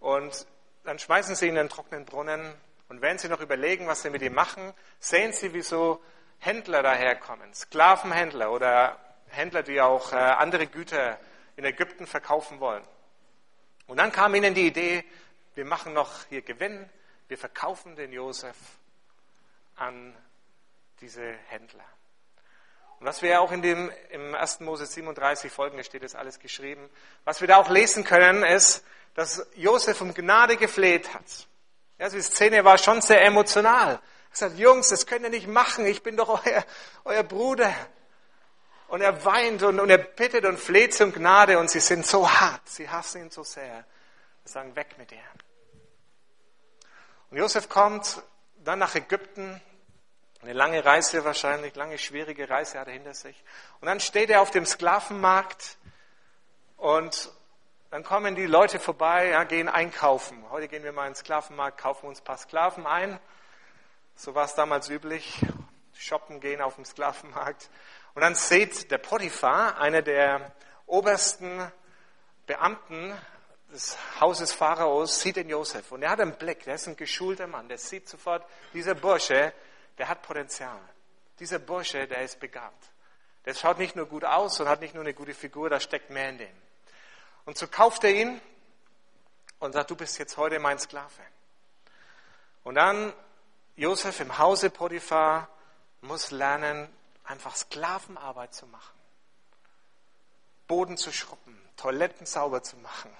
Und 0.00 0.46
dann 0.84 0.98
schmeißen 0.98 1.34
sie 1.34 1.46
ihn 1.46 1.50
in 1.50 1.56
den 1.56 1.68
trockenen 1.68 2.04
Brunnen. 2.04 2.54
Und 2.88 3.00
wenn 3.00 3.18
sie 3.18 3.28
noch 3.28 3.40
überlegen, 3.40 3.86
was 3.86 4.02
sie 4.02 4.10
mit 4.10 4.22
ihm 4.22 4.34
machen, 4.34 4.72
sehen 5.00 5.32
sie, 5.32 5.52
wie 5.52 5.62
so 5.62 6.02
Händler 6.38 6.82
daherkommen, 6.82 7.52
Sklavenhändler 7.54 8.52
oder 8.52 8.98
Händler, 9.28 9.62
die 9.62 9.80
auch 9.80 10.12
äh, 10.12 10.16
andere 10.16 10.66
Güter 10.66 11.18
in 11.56 11.64
Ägypten 11.64 12.06
verkaufen 12.06 12.60
wollen. 12.60 12.84
Und 13.86 13.98
dann 13.98 14.12
kam 14.12 14.34
ihnen 14.34 14.54
die 14.54 14.66
Idee, 14.66 15.04
wir 15.54 15.64
machen 15.64 15.92
noch 15.92 16.24
hier 16.28 16.42
Gewinn, 16.42 16.88
wir 17.28 17.38
verkaufen 17.38 17.96
den 17.96 18.12
Josef 18.12 18.56
an 19.76 20.14
diese 21.00 21.32
Händler. 21.48 21.84
Und 22.98 23.06
was 23.06 23.22
wir 23.22 23.40
auch 23.40 23.52
in 23.52 23.62
dem, 23.62 23.90
im 24.10 24.34
1. 24.34 24.60
Mose 24.60 24.86
37 24.86 25.52
folgende 25.52 25.84
steht, 25.84 26.02
ist 26.02 26.16
alles 26.16 26.38
geschrieben. 26.38 26.88
Was 27.24 27.40
wir 27.40 27.48
da 27.48 27.58
auch 27.58 27.68
lesen 27.68 28.04
können, 28.04 28.42
ist, 28.42 28.84
dass 29.14 29.46
Josef 29.54 30.00
um 30.00 30.14
Gnade 30.14 30.56
gefleht 30.56 31.12
hat. 31.12 31.46
Ja, 31.98 32.08
die 32.08 32.22
Szene 32.22 32.64
war 32.64 32.78
schon 32.78 33.00
sehr 33.02 33.22
emotional. 33.24 34.00
Er 34.36 34.50
sagt, 34.50 34.58
Jungs, 34.58 34.90
das 34.90 35.06
könnt 35.06 35.22
ihr 35.22 35.30
nicht 35.30 35.48
machen, 35.48 35.86
ich 35.86 36.02
bin 36.02 36.18
doch 36.18 36.44
euer, 36.44 36.62
euer 37.04 37.22
Bruder. 37.22 37.74
Und 38.88 39.00
er 39.00 39.24
weint 39.24 39.62
und, 39.62 39.80
und 39.80 39.88
er 39.88 39.96
bittet 39.96 40.44
und 40.44 40.60
fleht 40.60 40.92
zum 40.92 41.10
Gnade 41.10 41.58
und 41.58 41.70
sie 41.70 41.80
sind 41.80 42.06
so 42.06 42.30
hart, 42.30 42.68
sie 42.68 42.86
hassen 42.86 43.22
ihn 43.22 43.30
so 43.30 43.42
sehr. 43.42 43.86
Sie 44.44 44.52
sagen, 44.52 44.76
weg 44.76 44.98
mit 44.98 45.10
dir. 45.10 45.22
Und 47.30 47.38
Josef 47.38 47.70
kommt 47.70 48.22
dann 48.62 48.78
nach 48.78 48.94
Ägypten, 48.94 49.58
eine 50.42 50.52
lange 50.52 50.84
Reise 50.84 51.24
wahrscheinlich, 51.24 51.74
lange 51.74 51.96
schwierige 51.96 52.50
Reise 52.50 52.78
hat 52.78 52.88
er 52.88 52.92
hinter 52.92 53.14
sich. 53.14 53.42
Und 53.80 53.86
dann 53.86 54.00
steht 54.00 54.28
er 54.28 54.42
auf 54.42 54.50
dem 54.50 54.66
Sklavenmarkt 54.66 55.78
und 56.76 57.32
dann 57.90 58.04
kommen 58.04 58.34
die 58.34 58.44
Leute 58.44 58.80
vorbei, 58.80 59.28
ja, 59.28 59.44
gehen 59.44 59.70
einkaufen. 59.70 60.44
Heute 60.50 60.68
gehen 60.68 60.84
wir 60.84 60.92
mal 60.92 61.06
in 61.06 61.14
den 61.14 61.16
Sklavenmarkt, 61.16 61.78
kaufen 61.78 62.06
uns 62.06 62.20
ein 62.20 62.24
paar 62.24 62.36
Sklaven 62.36 62.86
ein. 62.86 63.18
So 64.18 64.34
war 64.34 64.46
es 64.46 64.54
damals 64.54 64.88
üblich. 64.88 65.40
Shoppen 65.92 66.40
gehen 66.40 66.62
auf 66.62 66.76
dem 66.76 66.86
Sklavenmarkt. 66.86 67.68
Und 68.14 68.22
dann 68.22 68.34
sieht 68.34 68.90
der 68.90 68.96
Potiphar, 68.96 69.78
einer 69.78 70.00
der 70.00 70.52
obersten 70.86 71.70
Beamten 72.46 73.14
des 73.70 73.98
Hauses 74.18 74.52
Pharaos, 74.52 75.20
sieht 75.20 75.36
den 75.36 75.50
Josef. 75.50 75.92
Und 75.92 76.02
er 76.02 76.10
hat 76.10 76.20
einen 76.20 76.32
Blick, 76.32 76.64
der 76.64 76.76
ist 76.76 76.88
ein 76.88 76.96
geschulter 76.96 77.46
Mann. 77.46 77.68
Der 77.68 77.76
sieht 77.76 78.08
sofort, 78.08 78.46
dieser 78.72 78.94
Bursche, 78.94 79.52
der 79.98 80.08
hat 80.08 80.22
Potenzial. 80.22 80.80
Dieser 81.38 81.58
Bursche, 81.58 82.06
der 82.08 82.22
ist 82.22 82.40
begabt. 82.40 82.86
Der 83.44 83.52
schaut 83.52 83.76
nicht 83.76 83.96
nur 83.96 84.06
gut 84.06 84.24
aus 84.24 84.58
und 84.60 84.68
hat 84.68 84.80
nicht 84.80 84.94
nur 84.94 85.04
eine 85.04 85.12
gute 85.12 85.34
Figur, 85.34 85.68
da 85.68 85.78
steckt 85.78 86.08
mehr 86.08 86.30
in 86.30 86.38
dem. 86.38 86.56
Und 87.44 87.58
so 87.58 87.68
kauft 87.68 88.02
er 88.04 88.10
ihn 88.10 88.40
und 89.58 89.72
sagt, 89.72 89.90
du 89.90 89.94
bist 89.94 90.18
jetzt 90.18 90.38
heute 90.38 90.58
mein 90.58 90.78
Sklave. 90.78 91.22
Und 92.64 92.76
dann 92.76 93.12
Josef 93.76 94.20
im 94.20 94.38
Hause 94.38 94.70
Potiphar 94.70 95.48
muss 96.00 96.30
lernen, 96.30 96.88
einfach 97.24 97.54
Sklavenarbeit 97.54 98.54
zu 98.54 98.66
machen. 98.66 98.94
Boden 100.66 100.96
zu 100.96 101.12
schruppen, 101.12 101.56
Toiletten 101.76 102.26
sauber 102.26 102.62
zu 102.62 102.76
machen, 102.78 103.14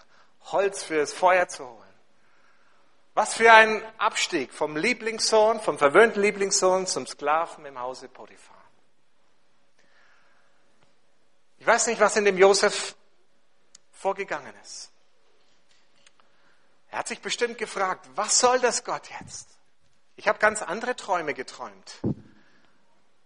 Holz 0.45 0.83
fürs 0.83 1.13
Feuer 1.13 1.47
zu 1.49 1.67
holen. 1.67 1.83
Was 3.13 3.35
für 3.35 3.53
ein 3.53 3.83
Abstieg 3.99 4.53
vom 4.53 4.77
Lieblingssohn, 4.77 5.61
vom 5.61 5.79
verwöhnten 5.79 6.23
Lieblingssohn 6.23 6.87
zum 6.87 7.07
Sklaven 7.07 7.65
im 7.67 7.79
Hause 7.79 8.09
Potiphar. 8.09 8.57
Ich 11.59 11.67
weiß 11.67 11.87
nicht, 11.87 12.01
was 12.01 12.17
in 12.17 12.25
dem 12.25 12.39
Josef 12.39 12.95
vorgegangen 13.93 14.55
ist. 14.63 14.91
Er 16.91 16.99
hat 17.01 17.09
sich 17.09 17.21
bestimmt 17.21 17.59
gefragt, 17.59 18.09
was 18.15 18.39
soll 18.39 18.61
das 18.61 18.85
Gott 18.85 19.09
jetzt? 19.21 19.56
Ich 20.17 20.29
habe 20.29 20.39
ganz 20.39 20.63
andere 20.63 20.97
Träume 20.97 21.35
geträumt. 21.35 22.01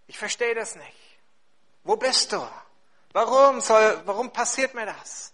Ich 0.07 0.19
verstehe 0.19 0.55
das 0.55 0.75
nicht. 0.75 1.19
Wo 1.85 1.97
bist 1.97 2.33
du? 2.33 2.47
Warum 3.13 3.61
soll, 3.61 4.03
warum 4.05 4.33
passiert 4.33 4.75
mir 4.75 4.87
das? 4.87 5.33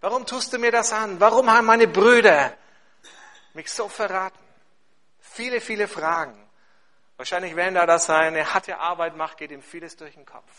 Warum 0.00 0.26
tust 0.26 0.52
du 0.52 0.58
mir 0.58 0.70
das 0.70 0.92
an? 0.92 1.18
Warum 1.20 1.50
haben 1.50 1.66
meine 1.66 1.88
Brüder 1.88 2.56
mich 3.54 3.70
so 3.70 3.88
verraten? 3.88 4.38
Viele, 5.20 5.60
viele 5.60 5.88
Fragen. 5.88 6.48
Wahrscheinlich, 7.16 7.56
wenn 7.56 7.74
da 7.74 7.84
das 7.86 8.06
seine 8.06 8.54
harte 8.54 8.78
Arbeit 8.78 9.16
macht, 9.16 9.38
geht 9.38 9.50
ihm 9.50 9.62
vieles 9.62 9.96
durch 9.96 10.14
den 10.14 10.24
Kopf. 10.26 10.50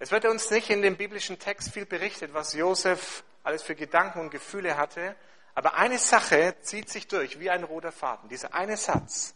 Es 0.00 0.10
wird 0.10 0.24
uns 0.24 0.50
nicht 0.50 0.70
in 0.70 0.82
dem 0.82 0.96
biblischen 0.96 1.38
Text 1.38 1.72
viel 1.72 1.86
berichtet, 1.86 2.34
was 2.34 2.54
Josef 2.54 3.22
alles 3.44 3.62
für 3.62 3.74
Gedanken 3.74 4.20
und 4.20 4.30
Gefühle 4.30 4.76
hatte. 4.76 5.14
Aber 5.54 5.74
eine 5.74 5.98
Sache 5.98 6.56
zieht 6.62 6.88
sich 6.88 7.08
durch 7.08 7.40
wie 7.40 7.50
ein 7.50 7.64
roter 7.64 7.92
Faden. 7.92 8.28
Dieser 8.28 8.54
eine 8.54 8.76
Satz. 8.76 9.34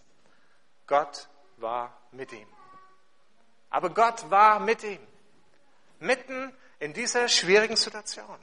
Gott 0.86 1.28
war 1.56 1.96
mit 2.12 2.32
ihm. 2.32 2.48
Aber 3.70 3.90
Gott 3.90 4.30
war 4.30 4.60
mit 4.60 4.82
ihm. 4.84 5.04
Mitten 5.98 6.54
in 6.78 6.92
dieser 6.92 7.28
schwierigen 7.28 7.76
Situation. 7.76 8.38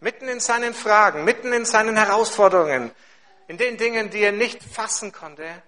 Mitten 0.00 0.28
in 0.28 0.40
seinen 0.40 0.74
Fragen, 0.74 1.24
mitten 1.24 1.52
in 1.52 1.64
seinen 1.64 1.96
Herausforderungen, 1.96 2.92
in 3.48 3.56
den 3.56 3.78
Dingen, 3.78 4.10
die 4.10 4.20
er 4.20 4.32
nicht 4.32 4.62
fassen 4.62 5.12
konnte. 5.12 5.62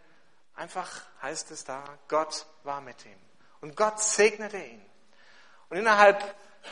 Einfach 0.55 1.03
heißt 1.23 1.51
es 1.51 1.65
da, 1.65 1.83
Gott 2.09 2.47
war 2.65 2.81
mit 2.81 3.07
ihm. 3.07 3.19
Und 3.61 3.77
Gott 3.77 4.01
segnete 4.01 4.59
ihn. 4.59 4.85
Und 5.71 5.79
innerhalb 5.79 6.23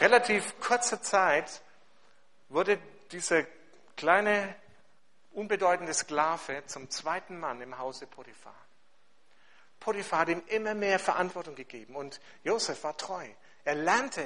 relativ 0.01 0.59
kurzer 0.61 1.01
Zeit 1.01 1.63
wurde 2.49 2.79
dieser 3.13 3.45
kleine, 3.97 4.55
unbedeutende 5.33 5.95
Sklave 5.95 6.65
zum 6.67 6.91
zweiten 6.91 7.39
Mann 7.39 7.61
im 7.61 7.79
Hause 7.79 8.07
Potiphar. 8.07 8.55
Potiphar 9.81 10.21
hat 10.21 10.29
ihm 10.29 10.43
immer 10.47 10.75
mehr 10.75 10.99
Verantwortung 10.99 11.55
gegeben 11.55 11.97
und 11.97 12.21
Josef 12.43 12.83
war 12.85 12.97
treu. 12.97 13.27
Er 13.65 13.75
lernte 13.75 14.25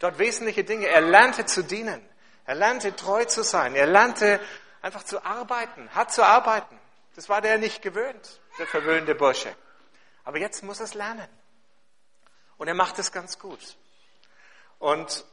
dort 0.00 0.18
wesentliche 0.18 0.64
Dinge. 0.64 0.86
Er 0.86 1.00
lernte 1.00 1.46
zu 1.46 1.62
dienen. 1.62 2.04
Er 2.46 2.54
lernte 2.56 2.96
treu 2.96 3.24
zu 3.24 3.44
sein. 3.44 3.76
Er 3.76 3.86
lernte 3.86 4.40
einfach 4.82 5.04
zu 5.04 5.24
arbeiten, 5.24 5.88
hat 5.94 6.12
zu 6.12 6.24
arbeiten. 6.24 6.78
Das 7.14 7.28
war 7.28 7.40
der 7.40 7.58
nicht 7.58 7.82
gewöhnt, 7.82 8.40
der 8.58 8.66
verwöhnte 8.66 9.14
Bursche. 9.14 9.54
Aber 10.24 10.38
jetzt 10.38 10.62
muss 10.62 10.80
er 10.80 10.84
es 10.84 10.94
lernen. 10.94 11.28
Und 12.56 12.68
er 12.68 12.74
macht 12.74 12.98
es 12.98 13.12
ganz 13.12 13.38
gut. 13.38 13.76
Und 14.78 15.24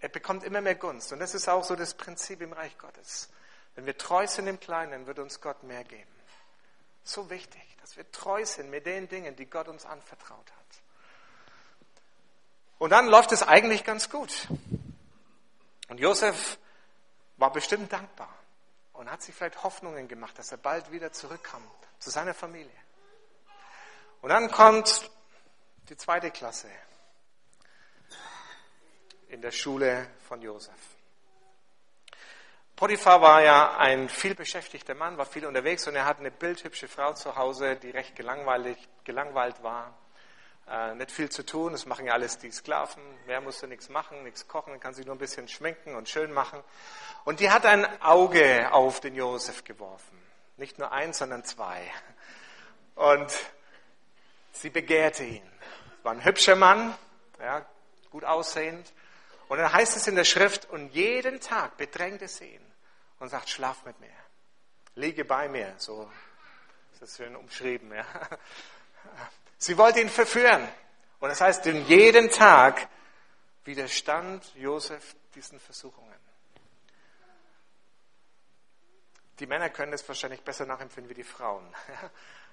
er 0.00 0.08
bekommt 0.08 0.44
immer 0.44 0.60
mehr 0.60 0.76
Gunst. 0.76 1.12
Und 1.12 1.18
das 1.18 1.34
ist 1.34 1.48
auch 1.48 1.64
so 1.64 1.74
das 1.74 1.94
Prinzip 1.94 2.40
im 2.40 2.52
Reich 2.52 2.76
Gottes. 2.78 3.28
Wenn 3.74 3.86
wir 3.86 3.96
treu 3.96 4.26
sind 4.26 4.46
im 4.46 4.60
Kleinen, 4.60 5.06
wird 5.06 5.18
uns 5.18 5.40
Gott 5.40 5.62
mehr 5.62 5.84
geben. 5.84 6.10
So 7.04 7.30
wichtig, 7.30 7.62
dass 7.80 7.96
wir 7.96 8.10
treu 8.12 8.44
sind 8.44 8.70
mit 8.70 8.86
den 8.86 9.08
Dingen, 9.08 9.34
die 9.36 9.46
Gott 9.46 9.68
uns 9.68 9.84
anvertraut 9.86 10.50
hat. 10.50 10.82
Und 12.78 12.90
dann 12.90 13.08
läuft 13.08 13.32
es 13.32 13.42
eigentlich 13.42 13.84
ganz 13.84 14.08
gut. 14.08 14.48
Und 15.88 15.98
Josef 15.98 16.58
war 17.36 17.52
bestimmt 17.52 17.92
dankbar 17.92 18.32
und 18.92 19.10
hat 19.10 19.22
sich 19.22 19.34
vielleicht 19.34 19.62
Hoffnungen 19.62 20.06
gemacht, 20.06 20.38
dass 20.38 20.52
er 20.52 20.58
bald 20.58 20.92
wieder 20.92 21.12
zurückkam 21.12 21.62
zu 21.98 22.10
seiner 22.10 22.34
Familie. 22.34 22.70
Und 24.20 24.30
dann 24.30 24.50
kommt 24.50 25.10
die 25.88 25.96
zweite 25.96 26.30
Klasse 26.30 26.68
in 29.28 29.40
der 29.42 29.50
Schule 29.50 30.08
von 30.28 30.40
Josef. 30.42 30.74
Potiphar 32.76 33.20
war 33.20 33.42
ja 33.42 33.76
ein 33.76 34.08
viel 34.08 34.34
beschäftigter 34.34 34.94
Mann, 34.94 35.18
war 35.18 35.26
viel 35.26 35.46
unterwegs 35.46 35.88
und 35.88 35.96
er 35.96 36.04
hatte 36.04 36.20
eine 36.20 36.30
bildhübsche 36.30 36.86
Frau 36.86 37.12
zu 37.12 37.34
Hause, 37.34 37.76
die 37.76 37.90
recht 37.90 38.14
gelangweilt 38.14 39.62
war. 39.62 39.98
Äh, 40.70 40.94
nicht 40.94 41.10
viel 41.10 41.30
zu 41.30 41.44
tun, 41.44 41.72
das 41.72 41.86
machen 41.86 42.06
ja 42.06 42.12
alles 42.12 42.38
die 42.38 42.50
Sklaven. 42.50 43.02
Mehr 43.26 43.40
musste 43.40 43.66
nichts 43.66 43.88
machen, 43.88 44.22
nichts 44.22 44.46
kochen, 44.46 44.78
kann 44.78 44.94
sich 44.94 45.06
nur 45.06 45.14
ein 45.14 45.18
bisschen 45.18 45.48
schminken 45.48 45.94
und 45.94 46.08
schön 46.08 46.32
machen. 46.32 46.62
Und 47.24 47.40
die 47.40 47.50
hat 47.50 47.66
ein 47.66 47.86
Auge 48.00 48.72
auf 48.72 49.00
den 49.00 49.14
Josef 49.14 49.64
geworfen. 49.64 50.16
Nicht 50.56 50.78
nur 50.78 50.92
eins, 50.92 51.18
sondern 51.18 51.44
zwei. 51.44 51.80
Und 52.94 53.32
sie 54.52 54.70
begehrte 54.70 55.24
ihn. 55.24 55.50
War 56.02 56.12
ein 56.12 56.24
hübscher 56.24 56.54
Mann, 56.54 56.94
ja, 57.40 57.66
gut 58.10 58.24
aussehend. 58.24 58.92
Und 59.48 59.58
dann 59.58 59.72
heißt 59.72 59.96
es 59.96 60.06
in 60.06 60.14
der 60.14 60.24
Schrift, 60.24 60.68
und 60.70 60.92
jeden 60.94 61.40
Tag 61.40 61.76
bedrängt 61.76 62.22
es 62.22 62.40
ihn 62.40 62.60
und 63.18 63.30
sagt, 63.30 63.48
schlaf 63.48 63.84
mit 63.84 63.98
mir, 64.00 64.08
liege 64.94 65.24
bei 65.24 65.48
mir, 65.48 65.74
so 65.78 66.10
ist 66.92 67.02
das 67.02 67.16
schön 67.16 67.34
umschrieben. 67.34 67.92
Ja. 67.92 68.04
Sie 69.58 69.76
wollte 69.78 70.00
ihn 70.00 70.10
verführen. 70.10 70.68
Und 71.20 71.30
das 71.30 71.40
heißt, 71.40 71.66
in 71.66 71.86
jeden 71.86 72.30
Tag 72.30 72.88
widerstand 73.64 74.54
Josef 74.54 75.16
diesen 75.34 75.58
Versuchungen. 75.58 76.14
Die 79.38 79.46
Männer 79.46 79.70
können 79.70 79.92
es 79.92 80.06
wahrscheinlich 80.08 80.42
besser 80.42 80.66
nachempfinden 80.66 81.10
wie 81.10 81.14
die 81.14 81.24
Frauen. 81.24 81.64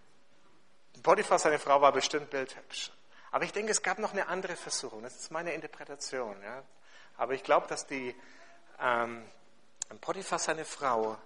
Potiphar, 1.03 1.39
seine 1.39 1.59
Frau, 1.59 1.81
war 1.81 1.91
bestimmt 1.91 2.29
bildhübsch. 2.29 2.91
Aber 3.31 3.43
ich 3.43 3.51
denke, 3.51 3.71
es 3.71 3.81
gab 3.81 3.99
noch 3.99 4.13
eine 4.13 4.27
andere 4.27 4.55
Versuchung. 4.55 5.03
Das 5.03 5.15
ist 5.15 5.31
meine 5.31 5.53
Interpretation. 5.53 6.41
Ja. 6.41 6.63
Aber 7.17 7.33
ich 7.33 7.43
glaube, 7.43 7.67
dass 7.67 7.87
die 7.87 8.15
ähm, 8.79 9.25
Potiphar, 10.01 10.39
seine 10.39 10.65
Frau, 10.65 11.17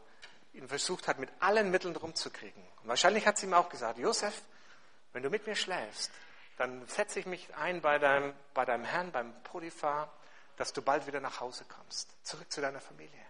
ihn 0.53 0.67
versucht 0.67 1.08
hat, 1.08 1.19
mit 1.19 1.29
allen 1.39 1.72
Mitteln 1.72 1.96
rumzukriegen. 1.96 2.63
Und 2.81 2.89
wahrscheinlich 2.89 3.25
hat 3.25 3.38
sie 3.38 3.46
ihm 3.46 3.53
auch 3.53 3.69
gesagt, 3.69 3.98
Josef, 3.98 4.41
wenn 5.13 5.24
du 5.24 5.29
mit 5.29 5.48
mir 5.48 5.55
schläfst, 5.55 6.12
dann 6.58 6.86
setze 6.88 7.19
ich 7.19 7.25
mich 7.25 7.55
ein 7.55 7.81
bei 7.81 8.00
deinem, 8.00 8.34
bei 8.53 8.65
deinem 8.65 8.84
Herrn, 8.84 9.12
beim 9.12 9.34
Potiphar, 9.43 10.12
dass 10.58 10.74
du 10.74 10.81
bald 10.81 11.08
wieder 11.08 11.22
nach 11.22 11.39
Hause 11.39 11.65
kommst, 11.65 12.10
zurück 12.25 12.51
zu 12.51 12.60
deiner 12.60 12.81
Familie. 12.81 13.25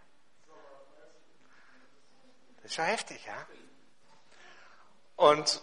Das 2.57 2.65
ist 2.65 2.75
schon 2.75 2.85
heftig, 2.85 3.23
ja? 3.25 3.47
Und 5.15 5.61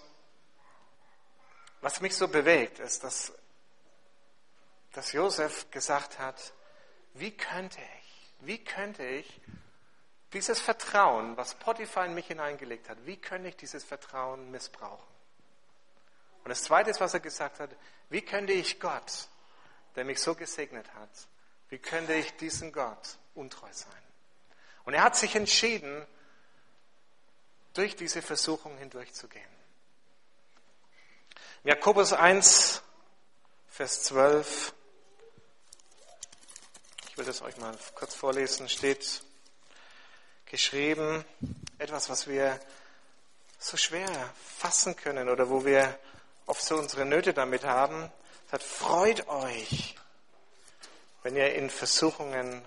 was 1.81 2.01
mich 2.01 2.17
so 2.17 2.29
bewegt, 2.29 2.79
ist, 2.79 3.05
dass, 3.05 3.33
dass 4.93 5.13
Josef 5.13 5.71
gesagt 5.71 6.19
hat, 6.19 6.53
wie 7.19 7.31
könnte 7.31 7.81
ich, 7.81 8.47
wie 8.47 8.59
könnte 8.65 9.05
ich 9.05 9.41
dieses 10.33 10.61
Vertrauen, 10.61 11.37
was 11.37 11.55
Potiphar 11.55 12.07
in 12.07 12.15
mich 12.15 12.27
hineingelegt 12.27 12.89
hat, 12.89 12.99
wie 13.07 13.17
könnte 13.17 13.49
ich 13.49 13.57
dieses 13.57 13.85
Vertrauen 13.85 14.51
missbrauchen? 14.51 15.15
Und 16.45 16.51
das 16.51 16.63
Zweite 16.63 16.91
ist, 16.91 17.01
was 17.01 17.15
er 17.15 17.21
gesagt 17.21 17.61
hat, 17.61 17.71
wie 18.11 18.23
könnte 18.23 18.53
ich 18.53 18.79
Gott, 18.79 19.29
der 19.95 20.05
mich 20.05 20.21
so 20.21 20.35
gesegnet 20.35 20.93
hat, 20.95 21.11
wie 21.69 21.79
könnte 21.79 22.15
ich 22.15 22.37
diesen 22.37 22.73
Gott 22.73 23.19
untreu 23.35 23.73
sein? 23.73 23.93
Und 24.85 24.95
er 24.95 25.03
hat 25.03 25.17
sich 25.17 25.35
entschieden, 25.35 26.07
durch 27.77 27.95
diese 27.95 28.23
Versuchung 28.23 28.77
hindurchzugehen. 28.79 29.51
Jakobus 31.65 32.13
1, 32.13 32.83
Vers 33.69 34.05
12. 34.05 34.73
Ich 37.17 37.19
will 37.19 37.25
das 37.25 37.41
euch 37.41 37.57
mal 37.57 37.75
kurz 37.95 38.15
vorlesen. 38.15 38.69
Steht 38.69 39.23
geschrieben, 40.45 41.25
etwas, 41.79 42.11
was 42.11 42.27
wir 42.27 42.61
so 43.59 43.79
schwer 43.79 44.07
fassen 44.59 44.97
können 44.97 45.31
oder 45.31 45.49
wo 45.49 45.65
wir 45.65 45.99
oft 46.45 46.61
so 46.61 46.77
unsere 46.77 47.07
Nöte 47.07 47.33
damit 47.33 47.65
haben. 47.65 48.13
Es 48.47 48.53
hat, 48.53 48.63
freut 48.63 49.27
euch, 49.29 49.97
wenn 51.23 51.37
ihr 51.37 51.55
in 51.55 51.71
Versuchungen 51.71 52.63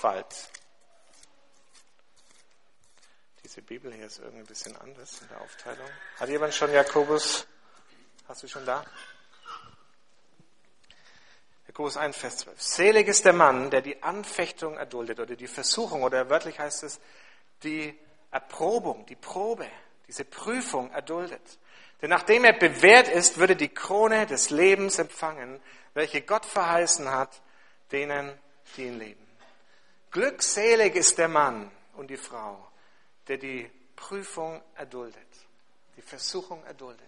fallt. 0.00 0.48
Diese 3.44 3.62
Bibel 3.62 3.94
hier 3.94 4.06
ist 4.06 4.18
irgendwie 4.18 4.40
ein 4.40 4.46
bisschen 4.46 4.76
anders 4.78 5.22
in 5.22 5.28
der 5.28 5.40
Aufteilung. 5.42 5.88
Hat 6.18 6.28
jemand 6.28 6.54
schon 6.54 6.72
Jakobus 6.72 7.46
Hast 8.26 8.42
du 8.42 8.48
schon 8.48 8.66
da? 8.66 8.84
Jakobus 11.70 11.96
1, 11.96 12.16
Vers 12.16 12.38
12. 12.38 12.60
Selig 12.60 13.06
ist 13.06 13.24
der 13.24 13.32
Mann, 13.32 13.70
der 13.70 13.80
die 13.80 14.02
Anfechtung 14.02 14.76
erduldet 14.76 15.20
oder 15.20 15.36
die 15.36 15.46
Versuchung 15.46 16.02
oder 16.02 16.28
wörtlich 16.28 16.58
heißt 16.58 16.82
es 16.82 16.98
die 17.62 17.96
Erprobung, 18.32 19.06
die 19.06 19.14
Probe, 19.14 19.68
diese 20.08 20.24
Prüfung 20.24 20.90
erduldet. 20.90 21.60
Denn 22.02 22.10
nachdem 22.10 22.42
er 22.42 22.54
bewährt 22.54 23.06
ist, 23.06 23.38
würde 23.38 23.54
die 23.54 23.68
Krone 23.68 24.26
des 24.26 24.50
Lebens 24.50 24.98
empfangen, 24.98 25.60
welche 25.94 26.22
Gott 26.22 26.44
verheißen 26.44 27.08
hat, 27.08 27.40
denen, 27.92 28.36
die 28.76 28.86
ihn 28.86 28.98
lieben. 28.98 29.28
Glückselig 30.10 30.96
ist 30.96 31.18
der 31.18 31.28
Mann 31.28 31.70
und 31.94 32.10
die 32.10 32.16
Frau, 32.16 32.66
der 33.28 33.36
die 33.36 33.70
Prüfung 33.94 34.60
erduldet, 34.74 35.28
die 35.96 36.02
Versuchung 36.02 36.64
erduldet. 36.64 37.06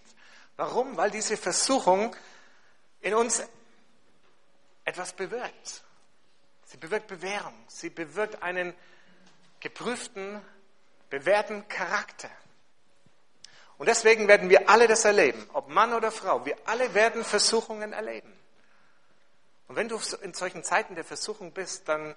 Warum? 0.54 0.96
Weil 0.96 1.10
diese 1.10 1.36
Versuchung 1.36 2.14
in 3.00 3.14
uns 3.14 3.42
etwas 4.84 5.12
bewirkt. 5.12 5.82
Sie 6.64 6.76
bewirkt 6.76 7.06
Bewährung. 7.06 7.54
Sie 7.68 7.90
bewirkt 7.90 8.42
einen 8.42 8.74
geprüften, 9.60 10.40
bewährten 11.10 11.68
Charakter. 11.68 12.30
Und 13.78 13.88
deswegen 13.88 14.28
werden 14.28 14.48
wir 14.48 14.68
alle 14.68 14.86
das 14.86 15.04
erleben, 15.04 15.48
ob 15.52 15.68
Mann 15.68 15.92
oder 15.92 16.10
Frau. 16.10 16.44
Wir 16.46 16.56
alle 16.66 16.94
werden 16.94 17.24
Versuchungen 17.24 17.92
erleben. 17.92 18.32
Und 19.68 19.76
wenn 19.76 19.88
du 19.88 19.98
in 20.22 20.34
solchen 20.34 20.64
Zeiten 20.64 20.94
der 20.94 21.04
Versuchung 21.04 21.52
bist, 21.52 21.88
dann 21.88 22.14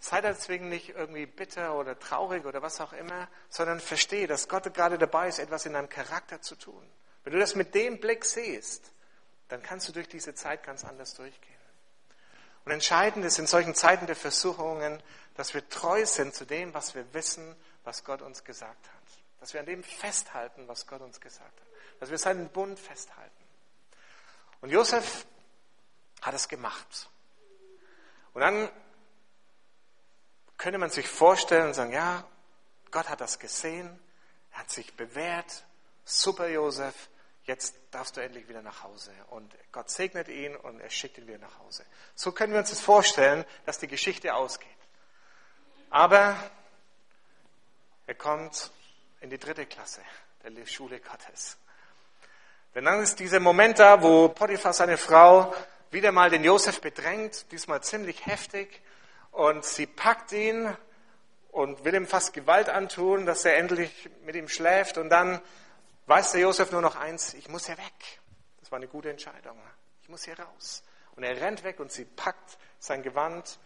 sei 0.00 0.20
deswegen 0.20 0.68
nicht 0.68 0.90
irgendwie 0.90 1.26
bitter 1.26 1.74
oder 1.74 1.98
traurig 1.98 2.44
oder 2.44 2.62
was 2.62 2.80
auch 2.80 2.92
immer, 2.92 3.28
sondern 3.48 3.80
verstehe, 3.80 4.26
dass 4.26 4.48
Gott 4.48 4.72
gerade 4.74 4.98
dabei 4.98 5.28
ist, 5.28 5.38
etwas 5.38 5.66
in 5.66 5.72
deinem 5.72 5.88
Charakter 5.88 6.40
zu 6.40 6.54
tun. 6.54 6.88
Wenn 7.24 7.32
du 7.32 7.38
das 7.38 7.54
mit 7.54 7.74
dem 7.74 7.98
Blick 7.98 8.24
siehst, 8.24 8.92
dann 9.48 9.62
kannst 9.62 9.88
du 9.88 9.92
durch 9.92 10.08
diese 10.08 10.34
Zeit 10.34 10.62
ganz 10.62 10.84
anders 10.84 11.14
durchgehen. 11.14 11.54
Und 12.64 12.72
entscheidend 12.72 13.24
ist 13.24 13.38
in 13.38 13.46
solchen 13.46 13.74
Zeiten 13.74 14.06
der 14.06 14.16
Versuchungen, 14.16 15.02
dass 15.34 15.54
wir 15.54 15.66
treu 15.68 16.04
sind 16.04 16.34
zu 16.34 16.44
dem, 16.44 16.74
was 16.74 16.94
wir 16.94 17.14
wissen, 17.14 17.56
was 17.84 18.04
Gott 18.04 18.20
uns 18.20 18.44
gesagt 18.44 18.86
hat. 18.86 19.02
Dass 19.40 19.54
wir 19.54 19.60
an 19.60 19.66
dem 19.66 19.82
festhalten, 19.82 20.68
was 20.68 20.86
Gott 20.86 21.00
uns 21.00 21.20
gesagt 21.20 21.60
hat. 21.60 21.66
Dass 22.00 22.10
wir 22.10 22.18
seinen 22.18 22.50
Bund 22.50 22.78
festhalten. 22.78 23.32
Und 24.60 24.70
Josef 24.70 25.26
hat 26.20 26.34
es 26.34 26.48
gemacht. 26.48 27.08
Und 28.34 28.42
dann 28.42 28.70
könnte 30.58 30.78
man 30.78 30.90
sich 30.90 31.08
vorstellen 31.08 31.68
und 31.68 31.74
sagen, 31.74 31.92
ja, 31.92 32.24
Gott 32.90 33.08
hat 33.08 33.20
das 33.20 33.38
gesehen, 33.38 33.98
er 34.52 34.58
hat 34.58 34.70
sich 34.70 34.94
bewährt, 34.94 35.64
super 36.04 36.48
Josef, 36.48 37.08
jetzt 37.48 37.74
darfst 37.90 38.16
du 38.16 38.20
endlich 38.20 38.48
wieder 38.48 38.62
nach 38.62 38.84
Hause. 38.84 39.10
Und 39.30 39.52
Gott 39.72 39.90
segnet 39.90 40.28
ihn 40.28 40.54
und 40.54 40.80
er 40.80 40.90
schickt 40.90 41.18
ihn 41.18 41.26
wieder 41.26 41.38
nach 41.38 41.58
Hause. 41.58 41.84
So 42.14 42.30
können 42.30 42.52
wir 42.52 42.60
uns 42.60 42.70
das 42.70 42.80
vorstellen, 42.80 43.44
dass 43.66 43.78
die 43.78 43.88
Geschichte 43.88 44.34
ausgeht. 44.34 44.68
Aber 45.90 46.36
er 48.06 48.14
kommt 48.14 48.70
in 49.20 49.30
die 49.30 49.38
dritte 49.38 49.66
Klasse 49.66 50.02
der 50.44 50.66
Schule 50.66 51.00
Gottes. 51.00 51.56
Denn 52.74 52.84
dann 52.84 53.02
ist 53.02 53.18
dieser 53.18 53.40
Moment 53.40 53.78
da, 53.78 54.02
wo 54.02 54.28
Potiphar 54.28 54.72
seine 54.72 54.96
Frau 54.96 55.54
wieder 55.90 56.12
mal 56.12 56.30
den 56.30 56.44
Josef 56.44 56.80
bedrängt, 56.80 57.50
diesmal 57.50 57.82
ziemlich 57.82 58.26
heftig, 58.26 58.82
und 59.32 59.64
sie 59.64 59.86
packt 59.86 60.32
ihn 60.32 60.74
und 61.50 61.84
will 61.84 61.94
ihm 61.94 62.06
fast 62.06 62.32
Gewalt 62.32 62.68
antun, 62.68 63.26
dass 63.26 63.44
er 63.44 63.56
endlich 63.56 64.08
mit 64.24 64.36
ihm 64.36 64.48
schläft, 64.48 64.98
und 64.98 65.08
dann 65.08 65.40
weiß 66.08 66.32
der 66.32 66.40
Josef 66.40 66.72
nur 66.72 66.80
noch 66.80 66.96
eins, 66.96 67.34
ich 67.34 67.48
muss 67.48 67.66
hier 67.66 67.78
weg. 67.78 68.20
Das 68.60 68.70
war 68.70 68.76
eine 68.76 68.88
gute 68.88 69.10
Entscheidung. 69.10 69.58
Ich 70.02 70.08
muss 70.08 70.24
hier 70.24 70.38
raus. 70.38 70.82
Und 71.16 71.22
er 71.22 71.40
rennt 71.40 71.64
weg 71.64 71.80
und 71.80 71.92
sie 71.92 72.04
packt 72.04 72.58
sein 72.78 73.02
Gewand 73.02 73.58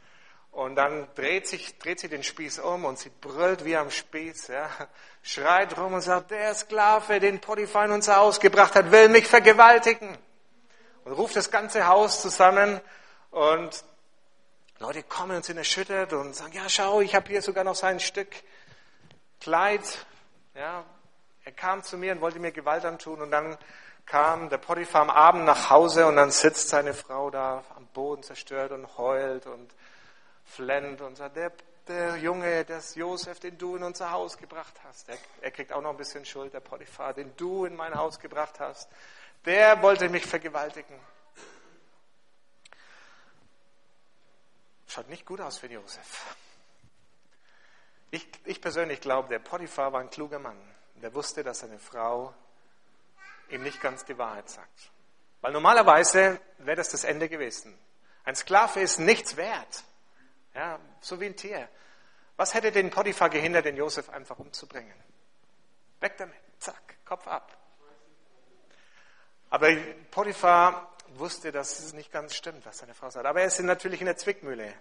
und 0.53 0.77
dann 0.77 1.09
dreht, 1.15 1.47
sich, 1.49 1.79
dreht 1.79 2.01
sie 2.01 2.09
den 2.09 2.23
Spieß 2.23 2.59
um 2.59 2.85
und 2.85 2.99
sie 2.99 3.11
brüllt 3.11 3.65
wie 3.65 3.77
am 3.77 3.91
Spieß, 3.91 4.49
ja, 4.49 4.71
schreit 5.23 5.79
rum 5.79 5.95
und 5.95 6.03
sagt, 6.03 6.31
der 6.31 6.55
Sklave, 6.55 7.21
den 7.21 7.41
Potiphar 7.41 7.87
in 7.87 7.93
unser 7.93 8.17
Haus 8.17 8.39
gebracht 8.39 8.75
hat, 8.75 8.91
will 8.91 9.09
mich 9.09 9.27
vergewaltigen. 9.27 10.17
Und 11.05 11.13
ruft 11.13 11.37
das 11.37 11.51
ganze 11.51 11.87
Haus 11.87 12.21
zusammen 12.21 12.81
und 13.31 13.85
Leute 14.79 15.03
kommen 15.03 15.37
und 15.37 15.45
sind 15.45 15.57
erschüttert 15.57 16.13
und 16.13 16.35
sagen, 16.35 16.53
ja 16.53 16.69
schau, 16.69 17.01
ich 17.01 17.15
habe 17.15 17.29
hier 17.29 17.41
sogar 17.41 17.65
noch 17.65 17.75
sein 17.75 17.99
Stück 17.99 18.35
Kleid, 19.41 20.07
ja, 20.55 20.85
er 21.45 21.53
kam 21.53 21.83
zu 21.83 21.99
mir 21.99 22.13
und 22.13 22.21
wollte 22.21 22.39
mir 22.39 22.53
Gewalt 22.53 22.85
antun 22.85 23.21
und 23.21 23.31
dann 23.31 23.57
kam 24.07 24.49
der 24.49 24.59
Potiphar 24.59 25.03
am 25.03 25.11
Abend 25.11 25.45
nach 25.45 25.71
Hause 25.71 26.07
und 26.07 26.17
dann 26.17 26.31
sitzt 26.31 26.69
seine 26.69 26.95
Frau 26.95 27.31
da 27.31 27.65
am 27.77 27.87
Boden 27.89 28.23
zerstört 28.23 28.73
und 28.73 28.97
heult 28.97 29.47
und 29.47 29.75
flennt 30.45 31.01
und 31.01 31.17
sagt, 31.17 31.37
der, 31.37 31.53
der 31.89 32.17
Junge, 32.17 32.65
das 32.65 32.95
Josef, 32.95 33.41
den 33.41 33.59
du 33.59 33.77
in 33.77 33.83
unser 33.83 34.11
Haus 34.11 34.37
gebracht 34.37 34.75
hast, 34.85 35.09
er, 35.09 35.19
er 35.41 35.51
kriegt 35.51 35.73
auch 35.73 35.83
noch 35.83 35.91
ein 35.91 35.97
bisschen 35.97 36.25
Schuld, 36.25 36.53
der 36.53 36.61
Potiphar, 36.61 37.15
den 37.15 37.35
du 37.37 37.65
in 37.65 37.75
mein 37.75 37.95
Haus 37.95 38.19
gebracht 38.19 38.61
hast, 38.61 38.89
der 39.45 39.83
wollte 39.83 40.09
mich 40.09 40.27
vergewaltigen. 40.27 40.99
Schaut 44.87 45.09
nicht 45.09 45.25
gut 45.25 45.41
aus 45.41 45.59
für 45.59 45.69
Josef. 45.69 46.37
Ich, 48.11 48.29
ich 48.45 48.61
persönlich 48.61 49.01
glaube, 49.01 49.31
der 49.31 49.39
Potiphar 49.39 49.93
war 49.93 50.01
ein 50.01 50.11
kluger 50.11 50.39
Mann 50.39 50.72
der 51.03 51.15
wusste, 51.15 51.43
dass 51.43 51.61
seine 51.61 51.79
Frau 51.79 52.33
ihm 53.49 53.63
nicht 53.63 53.81
ganz 53.81 54.05
die 54.05 54.17
Wahrheit 54.17 54.49
sagt. 54.49 54.91
Weil 55.41 55.53
normalerweise 55.53 56.41
wäre 56.59 56.77
das 56.77 56.91
das 56.91 57.05
Ende 57.05 57.29
gewesen. 57.29 57.77
Ein 58.25 58.37
Sklave 58.37 58.81
ist 58.81 58.99
nichts 58.99 59.37
wert. 59.37 59.85
Ja, 60.55 60.79
so 61.01 61.21
wie 61.21 61.27
ein 61.27 61.37
Tier. 61.37 61.69
Was 62.37 62.55
hätte 62.55 62.73
den 62.73 62.91
Potiphar 62.91 63.31
gehindert, 63.31 63.65
den 63.65 63.77
Josef 63.77 64.09
einfach 64.11 64.39
umzubringen? 64.39 64.95
Weg 66.01 66.17
damit. 66.17 66.37
Zack, 66.59 66.97
Kopf 67.05 67.27
ab. 67.27 67.57
Aber 69.51 69.69
Potiphar 70.11 70.97
wusste, 71.15 71.53
dass 71.53 71.79
es 71.81 71.93
nicht 71.93 72.11
ganz 72.13 72.35
stimmt, 72.35 72.65
was 72.65 72.79
seine 72.79 72.95
Frau 72.95 73.11
sagt. 73.11 73.27
Aber 73.27 73.41
er 73.41 73.47
ist 73.47 73.61
natürlich 73.61 74.01
in 74.01 74.07
der 74.07 74.17
Zwickmühle. 74.17 74.73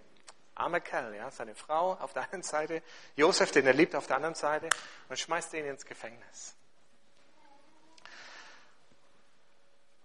Armer 0.55 0.79
Kerl, 0.79 1.15
ja, 1.15 1.31
seine 1.31 1.55
Frau 1.55 1.93
auf 1.93 2.13
der 2.13 2.31
einen 2.31 2.43
Seite, 2.43 2.81
Josef, 3.15 3.51
den 3.51 3.65
er 3.65 3.73
liebt, 3.73 3.95
auf 3.95 4.07
der 4.07 4.17
anderen 4.17 4.35
Seite 4.35 4.69
und 5.09 5.17
schmeißt 5.17 5.53
ihn 5.53 5.65
ins 5.65 5.85
Gefängnis. 5.85 6.55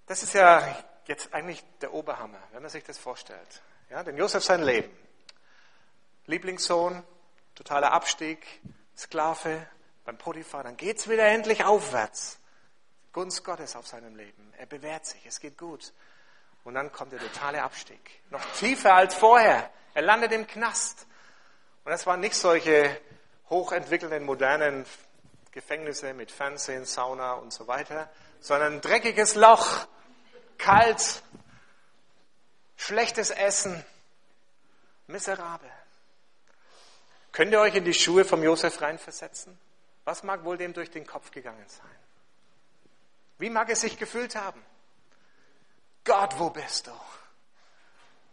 Das 0.07 0.23
ist 0.23 0.35
ja 0.35 0.85
jetzt 1.07 1.35
eigentlich 1.35 1.65
der 1.81 1.93
Oberhammer, 1.93 2.41
wenn 2.53 2.63
man 2.63 2.71
sich 2.71 2.85
das 2.85 2.99
vorstellt. 2.99 3.63
Ja, 3.91 4.03
denn 4.03 4.17
Josef 4.17 4.45
sein 4.45 4.63
Leben. 4.63 4.91
Lieblingssohn, 6.27 7.05
totaler 7.55 7.93
Abstieg, 7.93 8.45
Sklave 8.97 9.67
beim 10.05 10.19
Potiphar, 10.19 10.63
dann 10.63 10.77
geht 10.77 10.99
es 10.99 11.09
wieder 11.09 11.27
endlich 11.27 11.65
aufwärts. 11.65 12.39
Gunst 13.13 13.45
Gottes 13.45 13.77
auf 13.77 13.87
seinem 13.87 14.15
Leben. 14.17 14.53
Er 14.59 14.67
bewährt 14.67 15.07
sich, 15.07 15.25
es 15.27 15.41
geht 15.41 15.57
gut. 15.57 15.93
Und 16.65 16.75
dann 16.75 16.93
kommt 16.93 17.13
der 17.13 17.21
totale 17.21 17.63
Abstieg. 17.63 18.21
Noch 18.31 18.45
tiefer 18.59 18.95
als 18.95 19.15
vorher. 19.15 19.71
Er 19.97 20.03
landet 20.03 20.31
im 20.33 20.47
Knast. 20.47 21.07
Und 21.85 21.91
das 21.91 22.05
waren 22.05 22.21
nicht 22.21 22.35
solche 22.35 23.01
hochentwickelten, 23.49 24.25
modernen 24.25 24.85
Gefängnisse 25.53 26.13
mit 26.13 26.31
Fernsehen, 26.31 26.85
Sauna 26.85 27.33
und 27.33 27.51
so 27.51 27.67
weiter, 27.67 28.11
sondern 28.39 28.75
ein 28.75 28.81
dreckiges 28.83 29.37
Loch, 29.37 29.87
kalt, 30.59 31.23
schlechtes 32.77 33.31
Essen, 33.31 33.83
miserabel. 35.07 35.71
Könnt 37.33 37.53
ihr 37.53 37.61
euch 37.61 37.75
in 37.75 37.87
die 37.87 37.95
Schuhe 37.95 38.27
vom 38.27 38.43
Josef 38.43 38.83
reinversetzen? 38.83 39.59
Was 40.05 40.23
mag 40.23 40.45
wohl 40.45 40.59
dem 40.59 40.75
durch 40.75 40.91
den 40.91 41.07
Kopf 41.07 41.31
gegangen 41.31 41.65
sein? 41.69 41.97
Wie 43.39 43.49
mag 43.49 43.71
es 43.71 43.81
sich 43.81 43.99
gefühlt 43.99 44.37
haben? 44.37 44.63
Gott, 46.05 46.39
wo 46.39 46.51
bist 46.51 46.87
du? 46.87 46.93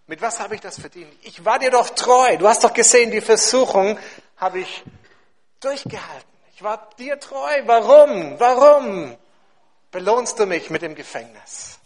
Mit 0.07 0.21
was 0.21 0.39
habe 0.39 0.55
ich 0.55 0.61
das 0.61 0.79
verdient? 0.79 1.13
Ich 1.21 1.45
war 1.45 1.59
dir 1.59 1.71
doch 1.71 1.89
treu. 1.89 2.37
Du 2.37 2.47
hast 2.47 2.63
doch 2.63 2.73
gesehen, 2.73 3.11
die 3.11 3.21
Versuchung 3.21 3.97
habe 4.37 4.59
ich 4.59 4.83
durchgehalten. 5.61 6.29
Ich 6.55 6.61
war 6.61 6.89
dir 6.97 7.19
treu. 7.19 7.61
Warum? 7.65 8.39
Warum 8.39 9.17
belohnst 9.91 10.39
du 10.39 10.45
mich 10.45 10.69
mit 10.69 10.81
dem 10.81 10.95
Gefängnis? 10.95 11.79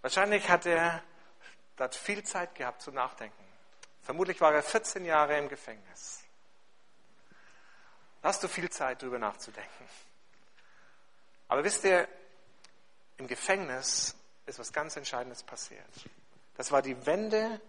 Wahrscheinlich 0.00 0.48
hat 0.48 0.64
er 0.64 1.02
dort 1.76 1.94
viel 1.94 2.22
Zeit 2.24 2.54
gehabt 2.54 2.80
zu 2.80 2.90
nachdenken. 2.90 3.44
Vermutlich 4.02 4.40
war 4.40 4.54
er 4.54 4.62
14 4.62 5.04
Jahre 5.04 5.36
im 5.36 5.48
Gefängnis. 5.48 6.22
Da 8.22 8.28
hast 8.28 8.42
du 8.42 8.48
viel 8.48 8.70
Zeit, 8.70 9.02
darüber 9.02 9.18
nachzudenken. 9.18 9.88
Aber 11.48 11.62
wisst 11.62 11.84
ihr, 11.84 12.08
im 13.18 13.26
Gefängnis 13.26 14.16
ist 14.46 14.58
was 14.58 14.72
ganz 14.72 14.96
Entscheidendes 14.96 15.42
passiert. 15.42 15.84
Das 16.56 16.72
war 16.72 16.82
die 16.82 17.06
Wende 17.06 17.60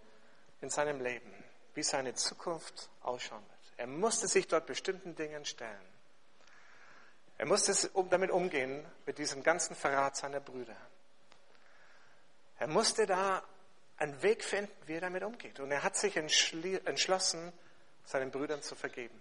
in 0.61 0.69
seinem 0.69 1.01
Leben, 1.01 1.31
wie 1.73 1.83
seine 1.83 2.13
Zukunft 2.13 2.89
ausschauen 3.01 3.43
wird. 3.43 3.73
Er 3.77 3.87
musste 3.87 4.27
sich 4.27 4.47
dort 4.47 4.65
bestimmten 4.65 5.15
Dingen 5.15 5.45
stellen. 5.45 5.89
Er 7.37 7.45
musste 7.45 7.73
damit 8.09 8.31
umgehen, 8.31 8.85
mit 9.05 9.17
diesem 9.17 9.43
ganzen 9.43 9.75
Verrat 9.75 10.17
seiner 10.17 10.41
Brüder. 10.41 10.75
Er 12.57 12.67
musste 12.67 13.05
da 13.05 13.41
einen 13.97 14.21
Weg 14.21 14.43
finden, 14.43 14.73
wie 14.85 14.95
er 14.95 15.01
damit 15.01 15.23
umgeht. 15.23 15.59
Und 15.59 15.71
er 15.71 15.83
hat 15.83 15.95
sich 15.95 16.17
entschlossen, 16.17 17.53
seinen 18.05 18.31
Brüdern 18.31 18.61
zu 18.61 18.75
vergeben. 18.75 19.17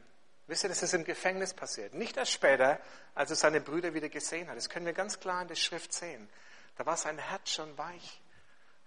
Wisst 0.48 0.64
ihr, 0.64 0.70
das 0.70 0.82
ist 0.82 0.94
im 0.94 1.04
Gefängnis 1.04 1.52
passiert. 1.52 1.92
Nicht 1.92 2.16
erst 2.16 2.32
später, 2.32 2.80
als 3.14 3.30
er 3.30 3.36
seine 3.36 3.60
Brüder 3.60 3.92
wieder 3.92 4.08
gesehen 4.08 4.48
hat. 4.48 4.56
Das 4.56 4.70
können 4.70 4.86
wir 4.86 4.94
ganz 4.94 5.20
klar 5.20 5.42
in 5.42 5.48
der 5.48 5.54
Schrift 5.54 5.92
sehen. 5.92 6.28
Da 6.76 6.86
war 6.86 6.96
sein 6.96 7.18
Herz 7.18 7.50
schon 7.50 7.76
weich. 7.76 8.20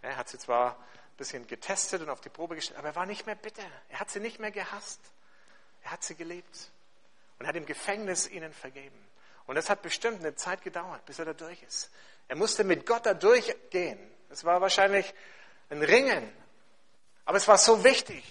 Er 0.02 0.17
hat 0.17 0.28
sie 0.28 0.39
zwar 0.39 0.71
ein 0.76 1.17
bisschen 1.17 1.45
getestet 1.45 2.02
und 2.02 2.10
auf 2.10 2.19
die 2.19 2.30
Probe 2.30 2.56
gestellt, 2.56 2.80
aber 2.80 2.89
er 2.89 2.95
war 2.95 3.06
nicht 3.06 3.28
mehr 3.28 3.36
bitter. 3.36 3.62
Er 3.89 4.00
hat 4.00 4.10
sie 4.10 4.19
nicht 4.19 4.39
mehr 4.39 4.50
gehasst. 4.50 5.00
Er 5.84 5.91
hat 5.91 6.04
sie 6.04 6.15
geliebt 6.15 6.71
und 7.38 7.45
hat 7.45 7.56
im 7.56 7.67
Gefängnis 7.67 8.28
ihnen 8.28 8.54
vergeben. 8.54 8.97
Und 9.45 9.54
das 9.54 9.69
hat 9.69 9.84
bestimmt 9.84 10.19
eine 10.19 10.34
Zeit 10.34 10.63
gedauert, 10.63 11.06
bis 11.06 11.19
er 11.19 11.26
da 11.26 11.34
durch 11.34 11.62
ist. 11.62 11.91
Er 12.28 12.38
musste 12.38 12.63
mit 12.63 12.88
Gott 12.88 13.06
da 13.06 13.13
durchgehen. 13.13 14.00
Es 14.32 14.43
war 14.45 14.62
wahrscheinlich 14.62 15.13
ein 15.69 15.84
Ringen. 15.84 16.32
Aber 17.26 17.38
es 17.38 17.47
war 17.47 17.60
so 17.60 17.84
wichtig. 17.84 18.24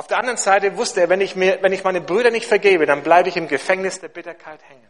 Auf 0.00 0.06
der 0.06 0.16
anderen 0.16 0.38
Seite 0.38 0.78
wusste 0.78 1.02
er, 1.02 1.10
wenn 1.10 1.20
ich, 1.20 1.36
mir, 1.36 1.62
wenn 1.62 1.74
ich 1.74 1.84
meine 1.84 2.00
Brüder 2.00 2.30
nicht 2.30 2.46
vergebe, 2.46 2.86
dann 2.86 3.02
bleibe 3.02 3.28
ich 3.28 3.36
im 3.36 3.48
Gefängnis 3.48 4.00
der 4.00 4.08
Bitterkeit 4.08 4.62
hängen. 4.66 4.88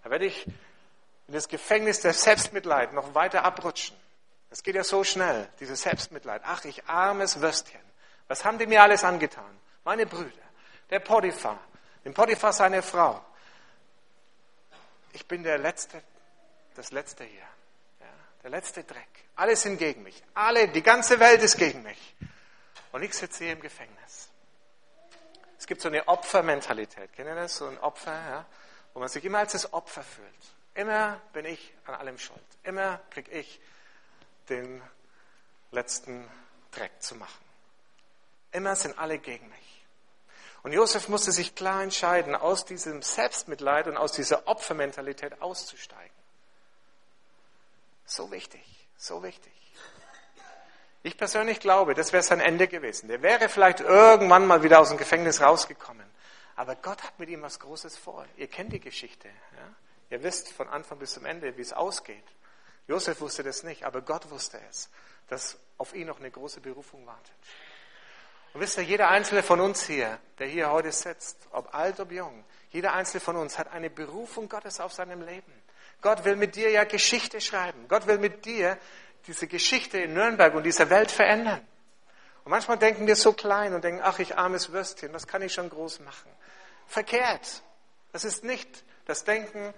Dann 0.00 0.12
werde 0.12 0.26
ich 0.26 0.46
in 0.46 1.34
das 1.34 1.48
Gefängnis 1.48 2.02
der 2.02 2.12
Selbstmitleid 2.12 2.92
noch 2.92 3.16
weiter 3.16 3.44
abrutschen. 3.44 3.96
Das 4.48 4.62
geht 4.62 4.76
ja 4.76 4.84
so 4.84 5.02
schnell, 5.02 5.48
dieses 5.58 5.82
Selbstmitleid. 5.82 6.42
Ach, 6.44 6.64
ich 6.64 6.84
armes 6.86 7.40
Würstchen. 7.40 7.80
Was 8.28 8.44
haben 8.44 8.60
die 8.60 8.66
mir 8.68 8.80
alles 8.84 9.02
angetan? 9.02 9.58
Meine 9.82 10.06
Brüder, 10.06 10.30
der 10.88 11.00
Potiphar, 11.00 11.58
dem 12.04 12.14
Potiphar 12.14 12.52
seine 12.52 12.80
Frau. 12.82 13.20
Ich 15.14 15.26
bin 15.26 15.42
der 15.42 15.58
Letzte, 15.58 16.00
das 16.76 16.92
Letzte 16.92 17.24
hier. 17.24 17.40
Ja, 17.40 18.06
der 18.44 18.50
letzte 18.50 18.84
Dreck. 18.84 19.24
Alle 19.34 19.56
sind 19.56 19.78
gegen 19.78 20.04
mich. 20.04 20.22
Alle, 20.32 20.68
die 20.68 20.84
ganze 20.84 21.18
Welt 21.18 21.42
ist 21.42 21.58
gegen 21.58 21.82
mich. 21.82 22.14
Und 22.92 23.02
ich 23.02 23.14
sitze 23.14 23.44
hier 23.44 23.54
im 23.54 23.60
Gefängnis. 23.60 24.28
Es 25.58 25.66
gibt 25.66 25.80
so 25.80 25.88
eine 25.88 26.06
Opfermentalität. 26.08 27.12
Kennen 27.12 27.30
ihr 27.30 27.42
das? 27.42 27.56
So 27.56 27.66
ein 27.66 27.78
Opfer, 27.78 28.12
ja? 28.12 28.46
wo 28.94 29.00
man 29.00 29.08
sich 29.08 29.24
immer 29.24 29.38
als 29.38 29.52
das 29.52 29.72
Opfer 29.72 30.02
fühlt. 30.02 30.28
Immer 30.74 31.20
bin 31.32 31.44
ich 31.44 31.72
an 31.86 31.94
allem 31.94 32.18
schuld. 32.18 32.40
Immer 32.62 33.00
kriege 33.10 33.30
ich 33.30 33.60
den 34.48 34.82
letzten 35.70 36.28
Dreck 36.70 36.92
zu 37.00 37.14
machen. 37.14 37.44
Immer 38.52 38.76
sind 38.76 38.98
alle 38.98 39.18
gegen 39.18 39.48
mich. 39.48 39.86
Und 40.62 40.72
Josef 40.72 41.08
musste 41.08 41.32
sich 41.32 41.54
klar 41.54 41.82
entscheiden, 41.82 42.36
aus 42.36 42.64
diesem 42.64 43.02
Selbstmitleid 43.02 43.88
und 43.88 43.96
aus 43.96 44.12
dieser 44.12 44.46
Opfermentalität 44.46 45.40
auszusteigen. 45.42 46.14
So 48.04 48.30
wichtig, 48.30 48.62
so 48.96 49.22
wichtig. 49.22 49.52
Ich 51.02 51.16
persönlich 51.16 51.58
glaube, 51.58 51.94
das 51.94 52.12
wäre 52.12 52.22
sein 52.22 52.40
Ende 52.40 52.68
gewesen. 52.68 53.08
Der 53.08 53.22
wäre 53.22 53.48
vielleicht 53.48 53.80
irgendwann 53.80 54.46
mal 54.46 54.62
wieder 54.62 54.80
aus 54.80 54.90
dem 54.90 54.98
Gefängnis 54.98 55.40
rausgekommen. 55.40 56.06
Aber 56.54 56.76
Gott 56.76 57.02
hat 57.02 57.18
mit 57.18 57.28
ihm 57.28 57.42
was 57.42 57.58
Großes 57.58 57.96
vor. 57.96 58.24
Ihr 58.36 58.46
kennt 58.46 58.72
die 58.72 58.80
Geschichte. 58.80 59.28
Ja? 59.28 59.74
Ihr 60.10 60.22
wisst 60.22 60.52
von 60.52 60.68
Anfang 60.68 60.98
bis 60.98 61.12
zum 61.12 61.24
Ende, 61.24 61.56
wie 61.56 61.62
es 61.62 61.72
ausgeht. 61.72 62.24
Josef 62.86 63.20
wusste 63.20 63.42
das 63.42 63.62
nicht, 63.62 63.84
aber 63.84 64.02
Gott 64.02 64.30
wusste 64.30 64.60
es, 64.68 64.90
dass 65.28 65.56
auf 65.78 65.94
ihn 65.94 66.06
noch 66.06 66.20
eine 66.20 66.30
große 66.30 66.60
Berufung 66.60 67.06
wartet. 67.06 67.34
Und 68.52 68.60
wisst 68.60 68.76
ihr, 68.76 68.84
jeder 68.84 69.08
einzelne 69.08 69.42
von 69.42 69.60
uns 69.60 69.86
hier, 69.86 70.18
der 70.38 70.46
hier 70.46 70.70
heute 70.70 70.92
sitzt, 70.92 71.38
ob 71.52 71.74
alt, 71.74 71.98
ob 72.00 72.12
jung, 72.12 72.44
jeder 72.70 72.92
einzelne 72.92 73.20
von 73.20 73.36
uns 73.36 73.58
hat 73.58 73.72
eine 73.72 73.88
Berufung 73.88 74.48
Gottes 74.48 74.78
auf 74.78 74.92
seinem 74.92 75.22
Leben. 75.22 75.52
Gott 76.02 76.24
will 76.24 76.36
mit 76.36 76.56
dir 76.56 76.70
ja 76.70 76.84
Geschichte 76.84 77.40
schreiben. 77.40 77.86
Gott 77.88 78.06
will 78.06 78.18
mit 78.18 78.44
dir 78.44 78.76
diese 79.26 79.46
Geschichte 79.46 79.98
in 79.98 80.14
Nürnberg 80.14 80.54
und 80.54 80.64
dieser 80.64 80.90
Welt 80.90 81.10
verändern. 81.10 81.66
Und 82.44 82.50
manchmal 82.50 82.78
denken 82.78 83.06
wir 83.06 83.16
so 83.16 83.32
klein 83.32 83.72
und 83.72 83.84
denken, 83.84 84.00
ach, 84.02 84.18
ich 84.18 84.36
armes 84.36 84.72
Würstchen, 84.72 85.12
was 85.12 85.26
kann 85.26 85.42
ich 85.42 85.52
schon 85.52 85.70
groß 85.70 86.00
machen? 86.00 86.30
Verkehrt. 86.86 87.62
Das 88.12 88.24
ist 88.24 88.44
nicht 88.44 88.84
das 89.06 89.24
Denken, 89.24 89.72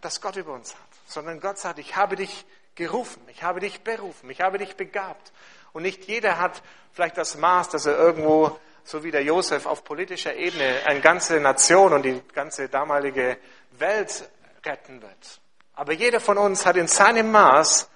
das 0.00 0.20
Gott 0.20 0.36
über 0.36 0.52
uns 0.54 0.74
hat, 0.74 0.80
sondern 1.06 1.40
Gott 1.40 1.58
sagt, 1.58 1.78
ich 1.78 1.96
habe 1.96 2.16
dich 2.16 2.46
gerufen, 2.74 3.20
ich 3.28 3.42
habe 3.42 3.60
dich 3.60 3.82
berufen, 3.82 4.30
ich 4.30 4.40
habe 4.40 4.58
dich 4.58 4.76
begabt. 4.76 5.32
Und 5.72 5.82
nicht 5.82 6.04
jeder 6.06 6.38
hat 6.38 6.62
vielleicht 6.92 7.18
das 7.18 7.36
Maß, 7.36 7.68
dass 7.70 7.86
er 7.86 7.96
irgendwo, 7.96 8.58
so 8.84 9.04
wie 9.04 9.10
der 9.10 9.22
Josef, 9.22 9.66
auf 9.66 9.84
politischer 9.84 10.34
Ebene 10.34 10.82
eine 10.86 11.00
ganze 11.00 11.40
Nation 11.40 11.92
und 11.92 12.02
die 12.02 12.22
ganze 12.32 12.68
damalige 12.68 13.36
Welt 13.72 14.28
retten 14.64 15.02
wird. 15.02 15.40
Aber 15.74 15.92
jeder 15.92 16.20
von 16.20 16.38
uns 16.38 16.64
hat 16.64 16.76
in 16.76 16.88
seinem 16.88 17.30
Maß 17.30 17.88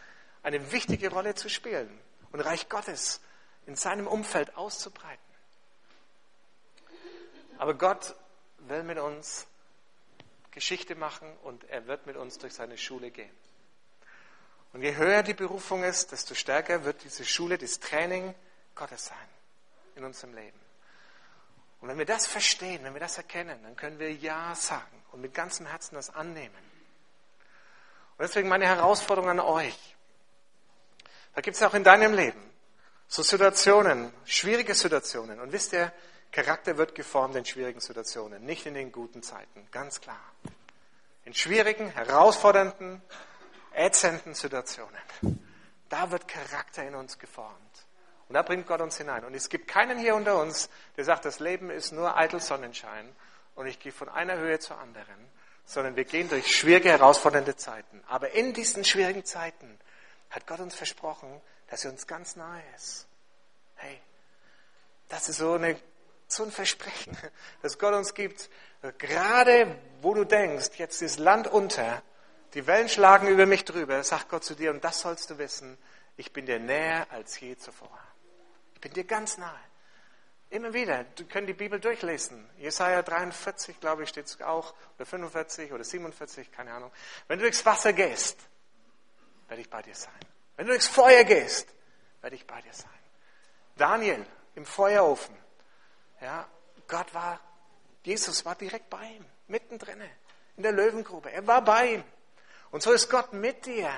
eine 0.43 0.73
wichtige 0.73 1.11
Rolle 1.11 1.35
zu 1.35 1.49
spielen 1.49 2.01
und 2.33 2.41
Reich 2.41 2.69
Gottes 2.69 3.21
in 3.67 3.77
seinem 3.77 4.07
Umfeld 4.07 4.57
auszubreiten. 4.57 5.23
Aber 7.59 7.75
Gott 7.75 8.15
will 8.59 8.83
mit 8.83 8.99
uns 8.99 9.47
Geschichte 10.51 10.95
machen 10.95 11.29
und 11.45 11.65
er 11.71 11.87
wird 11.87 12.07
mit 12.07 12.17
uns 12.17 12.39
durch 12.39 12.55
seine 12.55 12.77
Schule 12.77 13.11
gehen. 13.11 13.35
Und 14.73 14.83
je 14.83 14.97
höher 14.97 15.23
die 15.23 15.35
Berufung 15.35 15.85
ist, 15.85 16.13
desto 16.13 16.35
stärker 16.35 16.85
wird 16.85 17.05
diese 17.05 17.25
Schule, 17.25 17.59
dieses 17.59 17.81
Training 17.81 18.35
Gottes 18.75 19.07
sein 19.07 19.29
in 19.97 20.05
unserem 20.05 20.35
Leben. 20.35 20.59
Und 21.81 21.89
wenn 21.89 21.99
wir 21.99 22.07
das 22.07 22.27
verstehen, 22.27 22.85
wenn 22.85 22.95
wir 22.95 23.01
das 23.01 23.19
erkennen, 23.19 23.61
dann 23.63 23.77
können 23.77 23.99
wir 23.99 24.13
Ja 24.13 24.55
sagen 24.55 25.03
und 25.13 25.21
mit 25.21 25.35
ganzem 25.35 25.67
Herzen 25.67 25.97
das 25.97 26.11
annehmen. 26.11 26.55
deswegen 28.19 28.49
meine 28.49 28.67
Herausforderung 28.67 29.31
an 29.31 29.41
euch. 29.41 29.97
Da 31.35 31.41
gibt 31.41 31.57
es 31.57 31.63
auch 31.63 31.75
in 31.75 31.85
deinem 31.85 32.13
Leben 32.15 32.53
so 33.13 33.23
Situationen, 33.23 34.11
schwierige 34.25 34.75
Situationen. 34.75 35.39
Und 35.39 35.53
wisst 35.53 35.75
ihr, 35.75 35.93
Charakter 36.31 36.79
wird 36.79 36.95
geformt 36.95 37.37
in 37.37 37.45
schwierigen 37.45 37.81
Situationen, 37.81 38.43
nicht 38.47 38.65
in 38.65 38.73
den 38.73 38.91
guten 38.91 39.23
Zeiten, 39.23 39.69
ganz 39.71 40.01
klar. 40.01 40.33
In 41.27 41.35
schwierigen, 41.35 41.91
herausfordernden, 41.91 43.03
ätzenden 43.75 44.33
Situationen. 44.33 44.97
Da 45.91 46.11
wird 46.11 46.27
Charakter 46.27 46.85
in 46.85 46.95
uns 46.95 47.19
geformt. 47.19 47.87
Und 48.29 48.35
da 48.35 48.41
bringt 48.41 48.67
Gott 48.67 48.81
uns 48.81 48.97
hinein. 48.97 49.27
Und 49.27 49.35
es 49.35 49.51
gibt 49.51 49.69
keinen 49.69 49.99
hier 49.99 50.15
unter 50.15 50.41
uns, 50.41 50.71
der 50.97 51.05
sagt, 51.05 51.27
das 51.27 51.39
Leben 51.39 51.69
ist 51.69 51.93
nur 51.93 52.17
eitel 52.17 52.41
Sonnenschein 52.41 53.15
und 53.57 53.67
ich 53.67 53.79
gehe 53.79 53.93
von 53.93 54.09
einer 54.09 54.39
Höhe 54.39 54.59
zur 54.59 54.79
anderen, 54.79 55.29
sondern 55.67 55.97
wir 55.97 56.05
gehen 56.05 56.31
durch 56.31 56.57
schwierige, 56.57 56.89
herausfordernde 56.89 57.57
Zeiten. 57.57 58.03
Aber 58.09 58.31
in 58.31 58.55
diesen 58.55 58.87
schwierigen 58.87 59.27
Zeiten 59.27 59.79
hat 60.33 60.47
Gott 60.47 60.61
uns 60.61 60.75
versprochen, 60.75 61.41
dass 61.69 61.85
er 61.85 61.93
uns 61.93 62.07
ganz 62.07 62.37
nahe 62.37 62.63
ist. 62.75 63.07
Hey, 63.77 64.01
das 65.09 65.29
ist 65.29 65.37
so, 65.37 65.53
eine, 65.53 65.79
so 66.27 66.43
ein 66.43 66.51
Versprechen, 66.51 67.17
das 67.63 67.79
Gott 67.79 67.95
uns 67.95 68.15
gibt. 68.15 68.51
Gerade 68.99 69.79
wo 70.01 70.15
du 70.15 70.25
denkst, 70.25 70.71
jetzt 70.79 71.03
ist 71.03 71.19
Land 71.19 71.47
unter, 71.47 72.03
die 72.55 72.67
Wellen 72.67 72.89
schlagen 72.89 73.29
über 73.29 73.47
mich 73.47 73.65
drüber, 73.65 74.03
sagt 74.03 74.29
Gott 74.29 74.43
zu 74.43 74.55
dir, 74.55 74.71
und 74.71 74.83
das 74.83 75.01
sollst 75.01 75.31
du 75.31 75.39
wissen, 75.39 75.79
ich 76.17 76.33
bin 76.33 76.47
dir 76.47 76.59
näher 76.59 77.07
als 77.11 77.39
je 77.39 77.57
zuvor. 77.57 77.99
Ich 78.75 78.81
bin 78.81 78.93
dir 78.93 79.05
ganz 79.05 79.39
nahe. 79.39 79.61
Immer 80.51 80.75
wieder, 80.75 81.05
du 81.17 81.25
können 81.25 81.47
die 81.47 81.55
Bibel 81.55 81.81
durchlesen. 81.81 82.47
Jesaja 82.59 83.03
43, 83.03 83.81
glaube 83.81 84.03
ich, 84.03 84.11
steht 84.11 84.27
es 84.27 84.41
auch, 84.43 84.75
oder 84.97 85.07
45 85.07 85.73
oder 85.73 85.85
47, 85.85 86.53
keine 86.53 86.73
Ahnung. 86.73 86.91
Wenn 87.29 87.39
du 87.39 87.45
durchs 87.45 87.65
Wasser 87.65 87.95
gehst, 87.95 88.39
werde 89.49 89.63
ich 89.63 89.71
bei 89.71 89.83
dir 89.83 89.95
sein. 89.95 90.13
Wenn 90.57 90.67
du 90.67 90.73
durchs 90.73 90.89
Feuer 90.89 91.25
gehst, 91.25 91.69
werde 92.21 92.37
ich 92.37 92.47
bei 92.47 92.61
dir 92.63 92.73
sein. 92.73 92.91
Daniel 93.77 94.25
im 94.55 94.67
Feuerofen. 94.67 95.37
Ja, 96.21 96.47
Gott 96.87 97.13
war, 97.15 97.41
Jesus 98.05 98.45
war 98.45 98.55
direkt 98.55 98.91
bei 98.91 99.05
ihm, 99.05 99.25
mittendrin, 99.49 100.01
in 100.57 100.63
der 100.63 100.73
Löwengrube. 100.73 101.31
Er 101.33 101.47
war 101.47 101.63
bei 101.63 101.95
ihm. 101.95 102.05
Und 102.71 102.83
so 102.83 102.93
ist 102.93 103.11
Gott 103.11 103.33
mit 103.33 103.67
dir, 103.67 103.91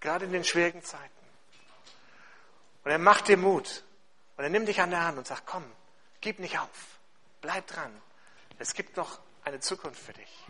gerade 0.00 0.24
in 0.24 0.32
den 0.32 0.44
schwierigen 0.44 0.82
Zeiten. 0.82 1.04
Und 2.84 2.90
er 2.90 2.98
macht 2.98 3.28
dir 3.28 3.36
Mut. 3.36 3.84
Und 4.36 4.44
er 4.44 4.50
nimmt 4.50 4.68
dich 4.68 4.80
an 4.80 4.90
der 4.90 5.04
Hand 5.04 5.18
und 5.18 5.26
sagt, 5.26 5.46
komm, 5.46 5.64
gib 6.20 6.38
nicht 6.38 6.58
auf, 6.58 6.68
bleib 7.40 7.66
dran. 7.66 7.92
Es 8.58 8.74
gibt 8.74 8.96
noch 8.96 9.18
eine 9.44 9.60
Zukunft 9.60 10.00
für 10.00 10.12
dich. 10.12 10.44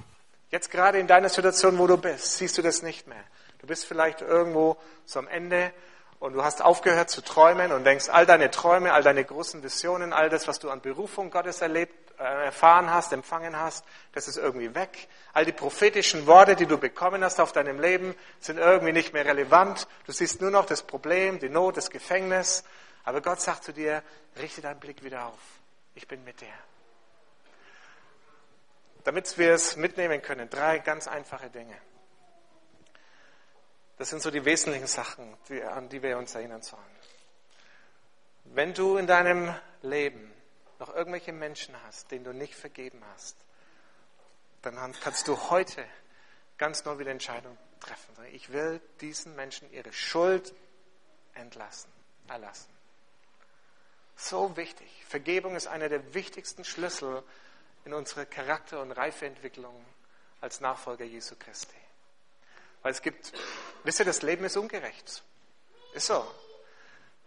Jetzt 0.51 0.71
gerade 0.71 0.99
in 0.99 1.07
deiner 1.07 1.29
Situation, 1.29 1.79
wo 1.79 1.87
du 1.87 1.97
bist, 1.97 2.37
siehst 2.37 2.57
du 2.57 2.63
das 2.63 2.83
nicht 2.83 3.07
mehr. 3.07 3.25
Du 3.59 3.67
bist 3.67 3.87
vielleicht 3.87 4.23
irgendwo 4.23 4.77
so 5.05 5.19
am 5.19 5.29
Ende 5.29 5.73
und 6.21 6.33
du 6.33 6.43
hast 6.43 6.63
aufgehört 6.63 7.11
zu 7.11 7.23
träumen 7.23 7.73
und 7.73 7.85
denkst, 7.85 8.09
all 8.09 8.27
deine 8.27 8.51
Träume, 8.51 8.93
all 8.93 9.03
deine 9.03 9.25
großen 9.25 9.63
Visionen, 9.63 10.13
all 10.13 10.29
das, 10.29 10.49
was 10.49 10.59
du 10.59 10.71
an 10.71 10.81
Berufung 10.81 11.31
Gottes 11.31 11.61
erlebt, 11.61 11.95
äh, 12.19 12.47
erfahren 12.47 12.93
hast, 12.93 13.13
empfangen 13.13 13.57
hast, 13.57 13.85
das 14.13 14.27
ist 14.27 14.37
irgendwie 14.37 14.75
weg. 14.75 15.09
All 15.33 15.45
die 15.45 15.53
prophetischen 15.53 16.27
Worte, 16.27 16.57
die 16.57 16.67
du 16.67 16.79
bekommen 16.79 17.23
hast 17.23 17.41
auf 17.41 17.53
deinem 17.53 17.81
Leben, 17.81 18.15
sind 18.41 18.59
irgendwie 18.59 18.93
nicht 18.93 19.13
mehr 19.13 19.25
relevant. 19.25 19.87
Du 20.07 20.13
siehst 20.13 20.41
nur 20.41 20.51
noch 20.51 20.67
das 20.67 20.83
Problem, 20.83 21.39
die 21.39 21.49
Not, 21.49 21.77
das 21.77 21.91
Gefängnis 21.91 22.65
aber 23.09 23.23
Gott 23.23 23.41
sagt 23.41 23.65
zu 23.65 23.73
dir, 23.73 24.03
richte 24.37 24.61
deinen 24.61 24.81
Blick 24.81 25.03
wieder 25.03 25.25
auf. 25.25 25.41
Ich 25.95 26.07
bin 26.07 26.23
mit 26.25 26.43
dir. 26.43 26.53
Damit 29.05 29.39
wir 29.39 29.55
es 29.55 29.77
mitnehmen 29.77 30.21
können, 30.21 30.51
drei 30.51 30.79
ganz 30.79 31.09
einfache 31.09 31.49
Dinge. 31.49 31.75
Das 33.99 34.11
sind 34.11 34.23
so 34.23 34.31
die 34.31 34.45
wesentlichen 34.45 34.87
Sachen, 34.87 35.37
die, 35.49 35.63
an 35.63 35.89
die 35.89 36.03
wir 36.03 36.17
uns 36.19 36.35
erinnern 36.35 36.63
sollen. 36.63 36.83
Wenn 38.45 38.73
du 38.73 38.97
in 38.97 39.07
deinem 39.07 39.55
Leben 39.83 40.33
noch 40.79 40.95
irgendwelche 40.95 41.33
Menschen 41.33 41.75
hast, 41.85 42.11
denen 42.11 42.25
du 42.25 42.33
nicht 42.33 42.55
vergeben 42.55 43.03
hast, 43.13 43.37
dann 44.63 44.77
kannst 45.01 45.27
du 45.29 45.51
heute 45.51 45.85
ganz 46.57 46.85
neu 46.85 46.99
wieder 46.99 47.11
Entscheidung 47.11 47.59
treffen. 47.81 48.15
Ich 48.33 48.53
will 48.53 48.81
diesen 49.01 49.35
Menschen 49.37 49.71
ihre 49.73 49.93
Schuld 49.93 50.55
entlassen, 51.35 51.91
erlassen. 52.29 52.71
So 54.17 54.57
wichtig. 54.57 54.89
Vergebung 55.07 55.57
ist 55.57 55.67
einer 55.67 55.89
der 55.89 56.15
wichtigsten 56.15 56.65
Schlüssel 56.65 57.23
in 57.85 57.95
unserer 57.95 58.27
Charakter- 58.27 58.81
und 58.81 58.93
Reifeentwicklung 58.93 59.85
als 60.41 60.61
Nachfolger 60.61 61.05
Jesu 61.05 61.35
Christi. 61.39 61.77
Weil 62.83 62.93
es 62.93 63.03
gibt, 63.03 63.33
wisst 63.85 63.99
ihr, 63.99 64.05
das 64.05 64.23
Leben 64.23 64.45
ist 64.45 64.57
ungerecht. 64.57 65.23
Ist 65.95 66.07
so. 66.07 66.25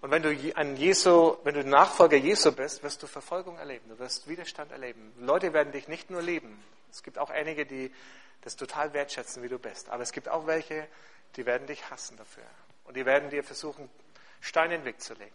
Und 0.02 0.10
wenn 0.10 0.24
du 0.24 0.30
ein 0.56 0.78
Jesu, 0.78 1.38
wenn 1.44 1.54
du 1.54 1.64
Nachfolger 1.64 2.18
Jesu 2.18 2.52
bist, 2.52 2.82
wirst 2.84 3.04
du 3.04 3.08
Verfolgung 3.08 3.58
erleben, 3.58 3.88
du 3.90 4.00
wirst 4.00 4.28
Widerstand 4.28 4.72
erleben. 4.72 5.14
Leute 5.20 5.54
werden 5.54 5.72
dich 5.72 5.88
nicht 5.88 6.10
nur 6.10 6.22
lieben. 6.22 6.64
Es 6.92 7.04
gibt 7.04 7.20
auch 7.20 7.30
einige, 7.30 7.66
die 7.66 7.94
das 8.42 8.56
total 8.56 8.94
wertschätzen, 8.94 9.44
wie 9.44 9.50
du 9.50 9.60
bist. 9.60 9.90
Aber 9.90 10.02
es 10.02 10.12
gibt 10.12 10.28
auch 10.28 10.48
welche, 10.48 10.88
die 11.36 11.46
werden 11.46 11.68
dich 11.68 11.90
hassen 11.92 12.18
dafür. 12.18 12.44
Und 12.86 12.98
die 12.98 13.06
werden 13.06 13.30
dir 13.30 13.44
versuchen, 13.44 13.90
Steine 14.40 14.76
in 14.76 14.82
den 14.82 14.86
Weg 14.86 15.02
zu 15.02 15.14
legen. 15.14 15.32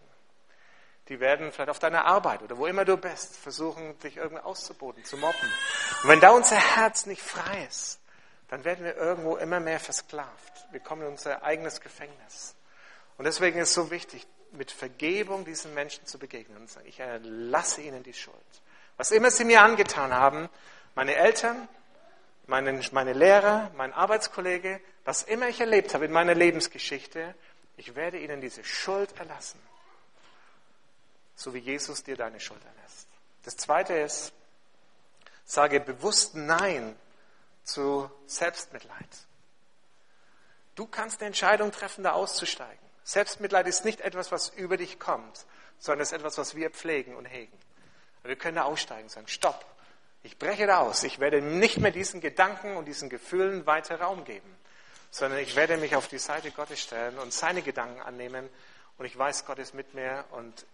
Die 1.08 1.20
werden 1.20 1.52
vielleicht 1.52 1.70
auf 1.70 1.78
deiner 1.78 2.04
Arbeit 2.04 2.42
oder 2.42 2.58
wo 2.58 2.66
immer 2.66 2.84
du 2.84 2.96
bist, 2.96 3.36
versuchen, 3.36 3.96
dich 4.00 4.16
irgendwie 4.16 4.42
auszuboten, 4.42 5.04
zu 5.04 5.16
mobben. 5.16 5.52
Und 6.02 6.08
wenn 6.08 6.18
da 6.18 6.30
unser 6.30 6.56
Herz 6.56 7.06
nicht 7.06 7.22
frei 7.22 7.64
ist, 7.68 8.00
dann 8.48 8.64
werden 8.64 8.84
wir 8.84 8.96
irgendwo 8.96 9.36
immer 9.36 9.60
mehr 9.60 9.80
versklavt. 9.80 10.66
Wir 10.70 10.80
kommen 10.80 11.02
in 11.02 11.08
unser 11.08 11.42
eigenes 11.42 11.80
Gefängnis. 11.80 12.54
Und 13.18 13.24
deswegen 13.24 13.58
ist 13.58 13.70
es 13.70 13.74
so 13.74 13.90
wichtig, 13.90 14.26
mit 14.52 14.70
Vergebung 14.70 15.44
diesen 15.44 15.74
Menschen 15.74 16.06
zu 16.06 16.18
begegnen 16.18 16.58
und 16.58 16.68
zu 16.68 16.74
sagen, 16.74 16.86
ich 16.86 17.00
erlasse 17.00 17.82
ihnen 17.82 18.02
die 18.02 18.14
Schuld. 18.14 18.36
Was 18.96 19.10
immer 19.10 19.30
sie 19.30 19.44
mir 19.44 19.62
angetan 19.62 20.14
haben, 20.14 20.48
meine 20.94 21.14
Eltern, 21.14 21.68
meine, 22.46 22.80
meine 22.92 23.12
Lehrer, 23.12 23.70
mein 23.76 23.92
Arbeitskollege, 23.92 24.80
was 25.04 25.22
immer 25.22 25.48
ich 25.48 25.60
erlebt 25.60 25.94
habe 25.94 26.04
in 26.04 26.12
meiner 26.12 26.34
Lebensgeschichte, 26.34 27.34
ich 27.76 27.94
werde 27.96 28.18
ihnen 28.18 28.40
diese 28.40 28.64
Schuld 28.64 29.18
erlassen 29.18 29.60
so 31.36 31.52
wie 31.52 31.58
Jesus 31.58 32.02
dir 32.02 32.16
deine 32.16 32.40
Schuld 32.40 32.62
erlässt. 32.64 33.06
Das 33.44 33.56
zweite 33.56 33.94
ist, 33.94 34.32
sage 35.44 35.78
bewusst 35.78 36.34
Nein 36.34 36.96
zu 37.66 38.10
Selbstmitleid. 38.26 39.08
Du 40.76 40.86
kannst 40.86 41.20
eine 41.20 41.28
Entscheidung 41.28 41.72
treffen, 41.72 42.04
da 42.04 42.12
auszusteigen. 42.12 42.86
Selbstmitleid 43.02 43.66
ist 43.66 43.84
nicht 43.84 44.00
etwas, 44.00 44.32
was 44.32 44.48
über 44.50 44.76
dich 44.76 44.98
kommt, 44.98 45.46
sondern 45.78 46.02
es 46.02 46.12
ist 46.12 46.18
etwas, 46.18 46.38
was 46.38 46.54
wir 46.54 46.70
pflegen 46.70 47.16
und 47.16 47.26
hegen. 47.26 47.56
wir 48.24 48.36
können 48.36 48.56
da 48.56 48.64
aussteigen 48.64 49.04
und 49.04 49.10
sagen, 49.10 49.28
stopp, 49.28 49.64
ich 50.22 50.38
breche 50.38 50.66
da 50.66 50.78
aus. 50.78 51.04
Ich 51.04 51.20
werde 51.20 51.40
nicht 51.40 51.78
mehr 51.78 51.92
diesen 51.92 52.20
Gedanken 52.20 52.76
und 52.76 52.86
diesen 52.86 53.08
Gefühlen 53.08 53.64
weiter 53.66 54.00
Raum 54.00 54.24
geben, 54.24 54.56
sondern 55.10 55.38
ich 55.38 55.54
werde 55.54 55.76
mich 55.76 55.94
auf 55.94 56.08
die 56.08 56.18
Seite 56.18 56.50
Gottes 56.50 56.80
stellen 56.80 57.18
und 57.18 57.32
seine 57.32 57.62
Gedanken 57.62 58.00
annehmen. 58.00 58.48
Und 58.98 59.04
ich 59.04 59.16
weiß, 59.16 59.46
Gott 59.46 59.58
ist 59.58 59.74
mit 59.74 59.94
mir 59.94 60.24
und 60.32 60.66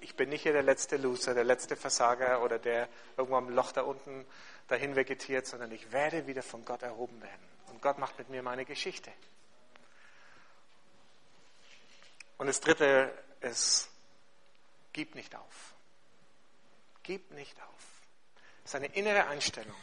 ich 0.00 0.14
bin 0.14 0.28
nicht 0.28 0.42
hier 0.42 0.52
der 0.52 0.62
letzte 0.62 0.98
Loser, 0.98 1.34
der 1.34 1.44
letzte 1.44 1.74
Versager 1.74 2.42
oder 2.42 2.58
der 2.58 2.88
irgendwo 3.16 3.36
am 3.36 3.48
Loch 3.48 3.72
da 3.72 3.82
unten 3.82 4.26
dahin 4.68 4.94
vegetiert, 4.94 5.46
sondern 5.46 5.72
ich 5.72 5.90
werde 5.92 6.26
wieder 6.26 6.42
von 6.42 6.64
Gott 6.64 6.82
erhoben 6.82 7.20
werden. 7.20 7.48
Und 7.70 7.82
Gott 7.82 7.98
macht 7.98 8.18
mit 8.18 8.28
mir 8.28 8.42
meine 8.42 8.64
Geschichte. 8.64 9.10
Und 12.36 12.46
das 12.46 12.60
dritte 12.60 13.12
ist, 13.40 13.90
gib 14.92 15.14
nicht 15.14 15.34
auf. 15.34 15.74
Gib 17.02 17.30
nicht 17.32 17.60
auf. 17.60 17.68
Das 18.62 18.72
ist 18.72 18.74
eine 18.76 18.94
innere 18.94 19.26
Einstellung. 19.26 19.74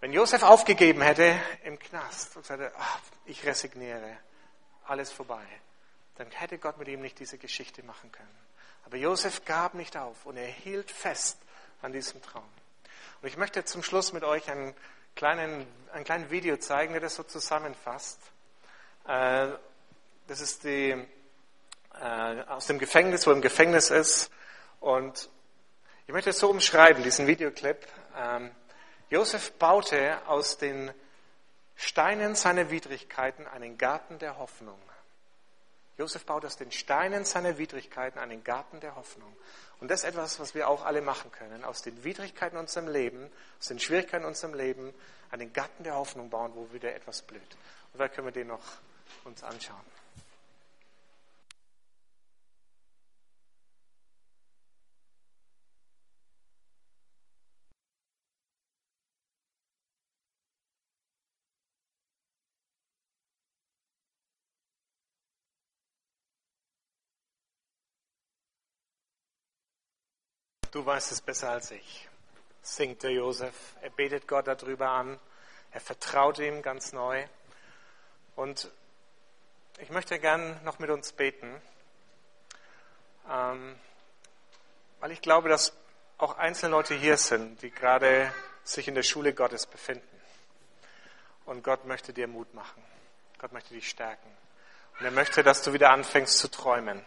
Wenn 0.00 0.12
Josef 0.12 0.42
aufgegeben 0.42 1.02
hätte 1.02 1.38
im 1.62 1.78
Knast 1.78 2.36
und 2.36 2.44
sagte, 2.44 2.72
ach, 2.76 3.00
ich 3.26 3.44
resigniere, 3.44 4.18
alles 4.86 5.10
vorbei, 5.10 5.46
dann 6.16 6.30
hätte 6.30 6.58
Gott 6.58 6.78
mit 6.78 6.88
ihm 6.88 7.00
nicht 7.00 7.18
diese 7.18 7.38
Geschichte 7.38 7.82
machen 7.82 8.10
können. 8.12 8.38
Aber 8.84 8.96
Josef 8.96 9.44
gab 9.44 9.74
nicht 9.74 9.96
auf 9.96 10.26
und 10.26 10.36
er 10.36 10.46
hielt 10.46 10.90
fest 10.90 11.38
an 11.84 11.92
diesem 11.92 12.22
Traum. 12.22 12.44
Und 13.20 13.28
ich 13.28 13.36
möchte 13.36 13.64
zum 13.64 13.82
Schluss 13.82 14.12
mit 14.12 14.24
euch 14.24 14.50
einen 14.50 14.74
kleinen, 15.14 15.66
ein 15.92 16.04
kleines 16.04 16.30
Video 16.30 16.56
zeigen, 16.56 16.92
der 16.92 17.00
das 17.02 17.14
so 17.14 17.22
zusammenfasst. 17.22 18.18
Äh, 19.06 19.48
das 20.26 20.40
ist 20.40 20.64
die, 20.64 20.96
äh, 22.00 22.42
aus 22.48 22.66
dem 22.66 22.78
Gefängnis, 22.78 23.26
wo 23.26 23.30
er 23.30 23.36
im 23.36 23.42
Gefängnis 23.42 23.90
ist. 23.90 24.30
Und 24.80 25.28
ich 26.06 26.12
möchte 26.12 26.30
es 26.30 26.38
so 26.38 26.50
umschreiben, 26.50 27.02
diesen 27.02 27.26
Videoclip. 27.26 27.86
Ähm, 28.16 28.50
Josef 29.10 29.52
baute 29.52 30.26
aus 30.26 30.58
den 30.58 30.92
Steinen 31.76 32.34
seiner 32.34 32.70
Widrigkeiten 32.70 33.46
einen 33.46 33.78
Garten 33.78 34.18
der 34.18 34.38
Hoffnung. 34.38 34.78
Josef 35.96 36.24
baut 36.24 36.44
aus 36.44 36.56
den 36.56 36.72
Steinen 36.72 37.24
seiner 37.24 37.56
Widrigkeiten 37.56 38.18
einen 38.18 38.42
Garten 38.42 38.80
der 38.80 38.96
Hoffnung. 38.96 39.34
Und 39.80 39.90
das 39.90 40.00
ist 40.00 40.08
etwas, 40.08 40.40
was 40.40 40.54
wir 40.54 40.68
auch 40.68 40.84
alle 40.84 41.02
machen 41.02 41.30
können. 41.30 41.64
Aus 41.64 41.82
den 41.82 42.02
Widrigkeiten 42.02 42.56
unserem 42.56 42.88
Leben, 42.88 43.30
aus 43.60 43.68
den 43.68 43.78
Schwierigkeiten 43.78 44.24
unserem 44.24 44.54
Leben, 44.54 44.92
einen 45.30 45.52
Garten 45.52 45.84
der 45.84 45.94
Hoffnung 45.94 46.30
bauen, 46.30 46.52
wo 46.54 46.72
wieder 46.72 46.94
etwas 46.94 47.22
blüht. 47.22 47.56
Und 47.92 48.00
da 48.00 48.08
können 48.08 48.26
wir 48.26 48.32
den 48.32 48.48
noch 48.48 48.64
uns 49.24 49.42
anschauen. 49.42 49.93
Du 70.74 70.84
weißt 70.84 71.12
es 71.12 71.20
besser 71.20 71.50
als 71.50 71.70
ich, 71.70 72.08
singt 72.60 73.04
der 73.04 73.12
Josef. 73.12 73.54
Er 73.80 73.90
betet 73.90 74.26
Gott 74.26 74.48
darüber 74.48 74.88
an. 74.88 75.20
Er 75.70 75.80
vertraut 75.80 76.40
ihm 76.40 76.62
ganz 76.62 76.92
neu. 76.92 77.24
Und 78.34 78.68
ich 79.78 79.90
möchte 79.90 80.18
gern 80.18 80.60
noch 80.64 80.80
mit 80.80 80.90
uns 80.90 81.12
beten, 81.12 81.62
ähm, 83.30 83.78
weil 84.98 85.12
ich 85.12 85.20
glaube, 85.20 85.48
dass 85.48 85.74
auch 86.18 86.38
einzelne 86.38 86.72
Leute 86.72 86.94
hier 86.94 87.18
sind, 87.18 87.62
die 87.62 87.70
gerade 87.70 88.34
sich 88.64 88.88
in 88.88 88.96
der 88.96 89.04
Schule 89.04 89.32
Gottes 89.32 89.66
befinden. 89.66 90.20
Und 91.46 91.62
Gott 91.62 91.84
möchte 91.84 92.12
dir 92.12 92.26
Mut 92.26 92.52
machen. 92.52 92.82
Gott 93.38 93.52
möchte 93.52 93.74
dich 93.74 93.88
stärken. 93.88 94.36
Und 94.98 95.04
er 95.04 95.12
möchte, 95.12 95.44
dass 95.44 95.62
du 95.62 95.72
wieder 95.72 95.90
anfängst 95.90 96.36
zu 96.36 96.50
träumen, 96.50 97.04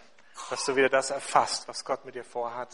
dass 0.49 0.63
du 0.63 0.77
wieder 0.77 0.87
das 0.87 1.09
erfasst, 1.09 1.67
was 1.67 1.83
Gott 1.83 2.05
mit 2.05 2.15
dir 2.15 2.23
vorhat 2.23 2.69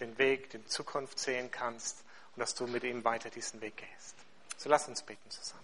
den 0.00 0.18
Weg, 0.18 0.50
den 0.50 0.66
Zukunft 0.66 1.18
sehen 1.18 1.50
kannst 1.50 2.04
und 2.34 2.40
dass 2.40 2.54
du 2.54 2.66
mit 2.66 2.84
ihm 2.84 3.04
weiter 3.04 3.30
diesen 3.30 3.60
Weg 3.60 3.76
gehst. 3.76 4.16
So 4.56 4.68
lass 4.68 4.88
uns 4.88 5.02
beten 5.02 5.30
zusammen. 5.30 5.62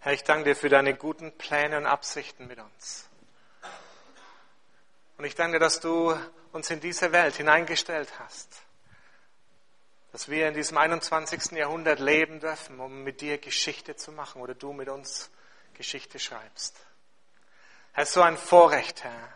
Herr, 0.00 0.12
ich 0.12 0.22
danke 0.22 0.44
dir 0.44 0.56
für 0.56 0.68
deine 0.68 0.94
guten 0.94 1.32
Pläne 1.32 1.78
und 1.78 1.86
Absichten 1.86 2.46
mit 2.46 2.58
uns. 2.58 3.08
Und 5.16 5.24
ich 5.24 5.34
danke 5.34 5.56
dir, 5.56 5.60
dass 5.60 5.80
du 5.80 6.14
uns 6.52 6.68
in 6.70 6.80
diese 6.80 7.10
Welt 7.12 7.36
hineingestellt 7.36 8.12
hast. 8.18 8.50
Dass 10.12 10.28
wir 10.28 10.46
in 10.46 10.54
diesem 10.54 10.76
21. 10.76 11.52
Jahrhundert 11.52 12.00
leben 12.00 12.38
dürfen, 12.38 12.80
um 12.80 13.02
mit 13.02 13.22
dir 13.22 13.38
Geschichte 13.38 13.96
zu 13.96 14.12
machen 14.12 14.42
oder 14.42 14.54
du 14.54 14.74
mit 14.74 14.90
uns 14.90 15.30
Geschichte 15.74 16.18
schreibst. 16.18 16.76
Herr, 17.92 18.06
so 18.06 18.22
ein 18.22 18.36
Vorrecht, 18.36 19.04
Herr, 19.04 19.28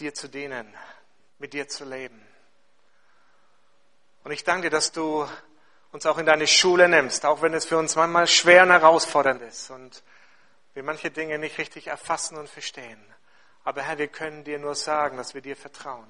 dir 0.00 0.14
zu 0.14 0.28
dienen, 0.28 0.72
mit 1.38 1.52
dir 1.52 1.68
zu 1.68 1.84
leben. 1.84 2.20
Und 4.24 4.32
ich 4.32 4.44
danke 4.44 4.68
dir, 4.68 4.70
dass 4.70 4.92
du 4.92 5.28
uns 5.92 6.06
auch 6.06 6.18
in 6.18 6.26
deine 6.26 6.46
Schule 6.46 6.88
nimmst, 6.88 7.24
auch 7.24 7.40
wenn 7.42 7.54
es 7.54 7.66
für 7.66 7.78
uns 7.78 7.94
manchmal 7.94 8.26
schwer 8.26 8.64
und 8.64 8.70
herausfordernd 8.70 9.42
ist 9.42 9.70
und 9.70 10.02
wir 10.74 10.82
manche 10.82 11.10
Dinge 11.10 11.38
nicht 11.38 11.56
richtig 11.58 11.86
erfassen 11.86 12.36
und 12.36 12.48
verstehen. 12.48 13.00
Aber 13.62 13.82
Herr, 13.82 13.98
wir 13.98 14.08
können 14.08 14.44
dir 14.44 14.58
nur 14.58 14.74
sagen, 14.74 15.16
dass 15.16 15.34
wir 15.34 15.40
dir 15.40 15.56
vertrauen. 15.56 16.08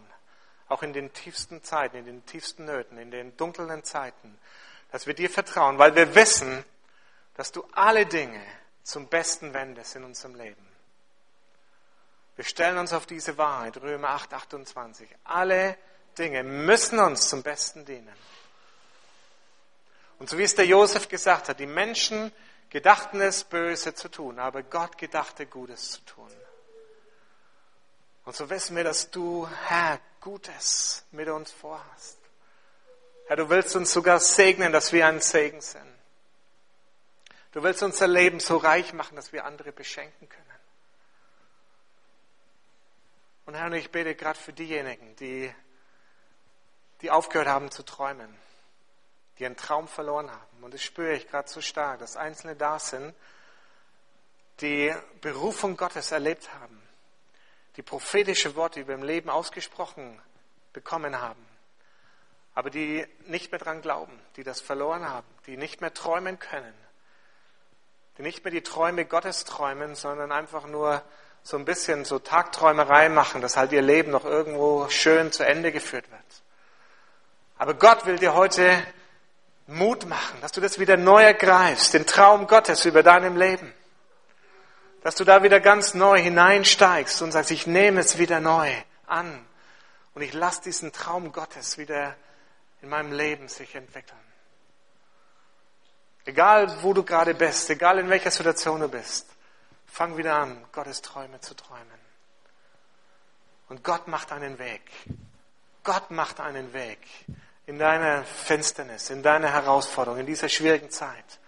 Auch 0.68 0.82
in 0.82 0.92
den 0.92 1.12
tiefsten 1.12 1.62
Zeiten, 1.62 1.98
in 1.98 2.06
den 2.06 2.24
tiefsten 2.24 2.64
Nöten, 2.64 2.96
in 2.96 3.10
den 3.10 3.36
dunklen 3.36 3.84
Zeiten, 3.84 4.38
dass 4.90 5.06
wir 5.06 5.14
dir 5.14 5.28
vertrauen, 5.28 5.78
weil 5.78 5.94
wir 5.94 6.14
wissen, 6.14 6.64
dass 7.34 7.52
du 7.52 7.66
alle 7.72 8.06
Dinge 8.06 8.40
zum 8.84 9.08
Besten 9.08 9.52
wendest 9.54 9.96
in 9.96 10.04
unserem 10.04 10.36
Leben. 10.36 10.66
Wir 12.36 12.44
stellen 12.44 12.78
uns 12.78 12.92
auf 12.92 13.06
diese 13.06 13.38
Wahrheit, 13.38 13.78
Römer 13.78 14.10
8, 14.10 14.34
28. 14.34 15.08
Alle 15.24 15.76
Dinge 16.18 16.42
müssen 16.42 16.98
uns 16.98 17.28
zum 17.28 17.42
Besten 17.42 17.84
dienen. 17.84 18.16
Und 20.18 20.30
so 20.30 20.38
wie 20.38 20.42
es 20.42 20.54
der 20.54 20.66
Josef 20.66 21.08
gesagt 21.08 21.48
hat, 21.48 21.58
die 21.58 21.66
Menschen 21.66 22.32
gedachten 22.70 23.20
es, 23.20 23.44
Böse 23.44 23.94
zu 23.94 24.08
tun, 24.08 24.38
aber 24.38 24.62
Gott 24.62 24.98
gedachte, 24.98 25.46
Gutes 25.46 25.92
zu 25.92 26.00
tun. 26.04 26.30
Und 28.24 28.34
so 28.34 28.48
wissen 28.50 28.74
wir, 28.76 28.84
dass 28.84 29.10
du, 29.10 29.48
Herr, 29.66 30.00
Gutes 30.20 31.04
mit 31.12 31.28
uns 31.28 31.52
vorhast. 31.52 32.18
Herr, 33.26 33.36
du 33.36 33.48
willst 33.48 33.76
uns 33.76 33.92
sogar 33.92 34.18
segnen, 34.20 34.72
dass 34.72 34.92
wir 34.92 35.06
ein 35.06 35.20
Segen 35.20 35.60
sind. 35.60 35.93
Du 37.54 37.62
willst 37.62 37.84
unser 37.84 38.08
Leben 38.08 38.40
so 38.40 38.56
reich 38.56 38.92
machen, 38.94 39.14
dass 39.14 39.32
wir 39.32 39.44
andere 39.44 39.70
beschenken 39.70 40.28
können. 40.28 40.58
Und 43.46 43.54
Herr, 43.54 43.70
ich 43.74 43.92
bete 43.92 44.16
gerade 44.16 44.36
für 44.36 44.52
diejenigen, 44.52 45.14
die, 45.14 45.54
die 47.00 47.12
aufgehört 47.12 47.46
haben 47.46 47.70
zu 47.70 47.84
träumen, 47.84 48.36
die 49.38 49.46
einen 49.46 49.56
Traum 49.56 49.86
verloren 49.86 50.32
haben. 50.32 50.64
Und 50.64 50.74
das 50.74 50.82
spüre 50.82 51.12
ich 51.12 51.28
gerade 51.28 51.48
so 51.48 51.60
stark, 51.60 52.00
dass 52.00 52.16
Einzelne 52.16 52.56
da 52.56 52.80
sind, 52.80 53.14
die 54.60 54.92
Berufung 55.20 55.76
Gottes 55.76 56.10
erlebt 56.10 56.52
haben, 56.54 56.82
die 57.76 57.82
prophetische 57.82 58.56
Worte 58.56 58.80
über 58.80 58.94
im 58.94 59.04
Leben 59.04 59.30
ausgesprochen 59.30 60.20
bekommen 60.72 61.20
haben, 61.20 61.46
aber 62.56 62.70
die 62.70 63.06
nicht 63.26 63.52
mehr 63.52 63.60
dran 63.60 63.80
glauben, 63.80 64.20
die 64.34 64.42
das 64.42 64.60
verloren 64.60 65.08
haben, 65.08 65.28
die 65.46 65.56
nicht 65.56 65.80
mehr 65.80 65.94
träumen 65.94 66.40
können, 66.40 66.74
die 68.18 68.22
nicht 68.22 68.44
mehr 68.44 68.52
die 68.52 68.62
Träume 68.62 69.04
Gottes 69.04 69.44
träumen, 69.44 69.94
sondern 69.94 70.32
einfach 70.32 70.66
nur 70.66 71.02
so 71.42 71.56
ein 71.58 71.64
bisschen 71.64 72.04
so 72.04 72.18
Tagträumerei 72.18 73.08
machen, 73.08 73.42
dass 73.42 73.56
halt 73.56 73.72
ihr 73.72 73.82
Leben 73.82 74.10
noch 74.10 74.24
irgendwo 74.24 74.88
schön 74.88 75.30
zu 75.32 75.44
Ende 75.44 75.72
geführt 75.72 76.10
wird. 76.10 76.22
Aber 77.58 77.74
Gott 77.74 78.06
will 78.06 78.18
dir 78.18 78.34
heute 78.34 78.82
Mut 79.66 80.06
machen, 80.06 80.40
dass 80.40 80.52
du 80.52 80.60
das 80.60 80.78
wieder 80.78 80.96
neu 80.96 81.22
ergreifst, 81.22 81.94
den 81.94 82.06
Traum 82.06 82.46
Gottes 82.46 82.84
über 82.84 83.02
deinem 83.02 83.36
Leben. 83.36 83.72
Dass 85.02 85.16
du 85.16 85.24
da 85.24 85.42
wieder 85.42 85.60
ganz 85.60 85.94
neu 85.94 86.18
hineinsteigst 86.18 87.20
und 87.20 87.32
sagst, 87.32 87.50
ich 87.50 87.66
nehme 87.66 88.00
es 88.00 88.18
wieder 88.18 88.40
neu 88.40 88.72
an 89.06 89.44
und 90.14 90.22
ich 90.22 90.32
lasse 90.32 90.62
diesen 90.62 90.92
Traum 90.92 91.32
Gottes 91.32 91.76
wieder 91.76 92.16
in 92.80 92.88
meinem 92.88 93.12
Leben 93.12 93.48
sich 93.48 93.74
entwickeln. 93.74 94.18
Egal, 96.24 96.82
wo 96.82 96.92
du 96.94 97.02
gerade 97.02 97.34
bist, 97.34 97.68
egal 97.70 97.98
in 97.98 98.08
welcher 98.08 98.30
Situation 98.30 98.80
du 98.80 98.88
bist, 98.88 99.26
fang 99.86 100.16
wieder 100.16 100.36
an, 100.36 100.64
Gottes 100.72 101.02
Träume 101.02 101.40
zu 101.40 101.54
träumen. 101.54 102.04
Und 103.68 103.84
Gott 103.84 104.08
macht 104.08 104.32
einen 104.32 104.58
Weg. 104.58 104.82
Gott 105.82 106.10
macht 106.10 106.40
einen 106.40 106.72
Weg 106.72 106.98
in 107.66 107.78
deiner 107.78 108.24
Finsternis, 108.24 109.10
in 109.10 109.22
deiner 109.22 109.52
Herausforderung, 109.52 110.20
in 110.20 110.26
dieser 110.26 110.48
schwierigen 110.48 110.90
Zeit. 110.90 111.38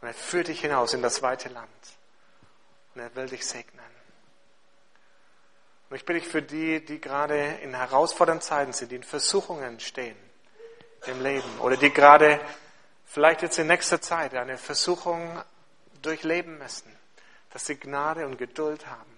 Und 0.00 0.08
er 0.08 0.14
führt 0.14 0.48
dich 0.48 0.60
hinaus 0.60 0.94
in 0.94 1.02
das 1.02 1.22
weite 1.22 1.48
Land. 1.48 1.68
Und 2.94 3.02
er 3.02 3.14
will 3.14 3.26
dich 3.26 3.46
segnen. 3.46 3.84
Und 5.90 5.96
ich 5.96 6.04
bitte 6.04 6.20
dich 6.20 6.28
für 6.28 6.42
die, 6.42 6.84
die 6.84 7.00
gerade 7.00 7.38
in 7.62 7.74
herausfordernden 7.74 8.42
Zeiten 8.42 8.72
sind, 8.72 8.90
die 8.90 8.96
in 8.96 9.02
Versuchungen 9.02 9.80
stehen 9.80 10.16
im 11.06 11.22
Leben 11.22 11.58
oder 11.60 11.76
die 11.76 11.92
gerade 11.92 12.40
vielleicht 13.08 13.42
jetzt 13.42 13.58
in 13.58 13.66
nächster 13.66 14.00
Zeit 14.00 14.34
eine 14.34 14.58
Versuchung 14.58 15.42
durchleben 16.02 16.58
müssen, 16.58 16.94
dass 17.50 17.66
sie 17.66 17.76
Gnade 17.76 18.26
und 18.26 18.36
Geduld 18.36 18.86
haben, 18.86 19.16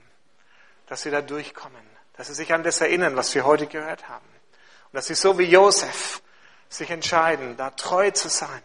dass 0.87 1.03
sie 1.03 1.11
da 1.11 1.21
durchkommen, 1.21 1.83
dass 2.17 2.29
sie 2.29 2.35
sich 2.35 2.55
an 2.55 2.63
das 2.63 2.81
erinnern, 2.81 3.17
was 3.17 3.35
wir 3.35 3.45
heute 3.45 3.67
gehört 3.67 4.09
haben. 4.09 4.27
Und 4.27 4.97
dass 4.97 5.07
sie 5.07 5.15
so 5.15 5.39
wie 5.39 5.45
Josef 5.45 6.23
sich 6.69 6.91
entscheiden, 6.91 7.57
da 7.57 7.71
treu 7.71 8.11
zu 8.13 8.29
sein. 8.29 8.63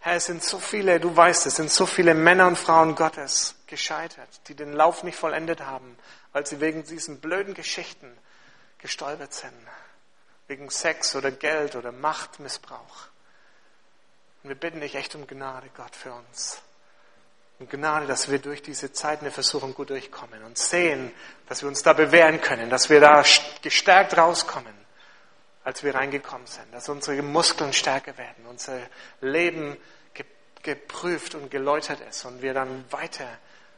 Herr, 0.00 0.16
es 0.16 0.24
sind 0.24 0.42
so 0.42 0.58
viele, 0.58 0.98
du 0.98 1.14
weißt, 1.14 1.46
es 1.46 1.56
sind 1.56 1.70
so 1.70 1.84
viele 1.84 2.14
Männer 2.14 2.46
und 2.46 2.56
Frauen 2.56 2.94
Gottes 2.94 3.54
gescheitert, 3.66 4.28
die 4.48 4.54
den 4.54 4.72
Lauf 4.72 5.02
nicht 5.02 5.18
vollendet 5.18 5.60
haben, 5.60 5.96
weil 6.32 6.46
sie 6.46 6.60
wegen 6.60 6.84
diesen 6.84 7.20
blöden 7.20 7.52
Geschichten 7.52 8.16
gestolpert 8.78 9.34
sind. 9.34 9.52
Wegen 10.46 10.70
Sex 10.70 11.14
oder 11.14 11.30
Geld 11.30 11.76
oder 11.76 11.92
Machtmissbrauch. 11.92 13.09
Und 14.42 14.48
wir 14.48 14.56
bitten 14.56 14.80
dich 14.80 14.94
echt 14.94 15.14
um 15.14 15.26
Gnade, 15.26 15.68
Gott, 15.76 15.94
für 15.94 16.12
uns. 16.12 16.62
Um 17.58 17.68
Gnade, 17.68 18.06
dass 18.06 18.30
wir 18.30 18.38
durch 18.38 18.62
diese 18.62 18.92
Zeiten 18.92 19.24
der 19.24 19.32
Versuchung 19.32 19.74
gut 19.74 19.90
durchkommen 19.90 20.42
und 20.44 20.56
sehen, 20.56 21.12
dass 21.46 21.62
wir 21.62 21.68
uns 21.68 21.82
da 21.82 21.92
bewähren 21.92 22.40
können, 22.40 22.70
dass 22.70 22.88
wir 22.88 23.00
da 23.00 23.22
gestärkt 23.60 24.16
rauskommen, 24.16 24.74
als 25.62 25.84
wir 25.84 25.94
reingekommen 25.94 26.46
sind, 26.46 26.72
dass 26.72 26.88
unsere 26.88 27.20
Muskeln 27.20 27.72
stärker 27.72 28.16
werden, 28.16 28.46
unser 28.46 28.80
Leben 29.20 29.76
geprüft 30.62 31.34
und 31.34 31.50
geläutert 31.50 32.00
ist 32.08 32.24
und 32.24 32.42
wir 32.42 32.54
dann 32.54 32.84
weiter 32.90 33.26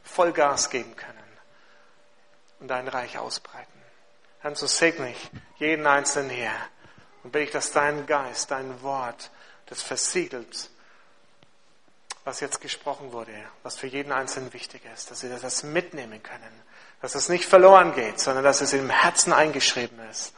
Vollgas 0.02 0.70
geben 0.70 0.96
können 0.96 1.18
und 2.60 2.68
dein 2.68 2.88
Reich 2.88 3.18
ausbreiten. 3.18 3.72
Herr, 4.40 4.54
so 4.56 4.66
segne 4.66 5.10
ich 5.10 5.30
jeden 5.58 5.86
Einzelnen 5.86 6.30
hier 6.30 6.52
und 7.22 7.30
bitte 7.30 7.44
ich, 7.44 7.50
dass 7.50 7.70
dein 7.70 8.06
Geist, 8.06 8.50
dein 8.50 8.82
Wort 8.82 9.30
das 9.66 9.82
versiegelt, 9.82 10.70
was 12.24 12.40
jetzt 12.40 12.60
gesprochen 12.60 13.12
wurde, 13.12 13.34
was 13.62 13.76
für 13.76 13.86
jeden 13.86 14.12
Einzelnen 14.12 14.52
wichtig 14.52 14.82
ist, 14.94 15.10
dass 15.10 15.20
sie 15.20 15.28
das 15.28 15.62
mitnehmen 15.64 16.22
können, 16.22 16.62
dass 17.00 17.14
es 17.14 17.28
nicht 17.28 17.44
verloren 17.44 17.94
geht, 17.94 18.20
sondern 18.20 18.44
dass 18.44 18.60
es 18.60 18.72
im 18.72 18.90
Herzen 18.90 19.32
eingeschrieben 19.32 19.98
ist 20.08 20.32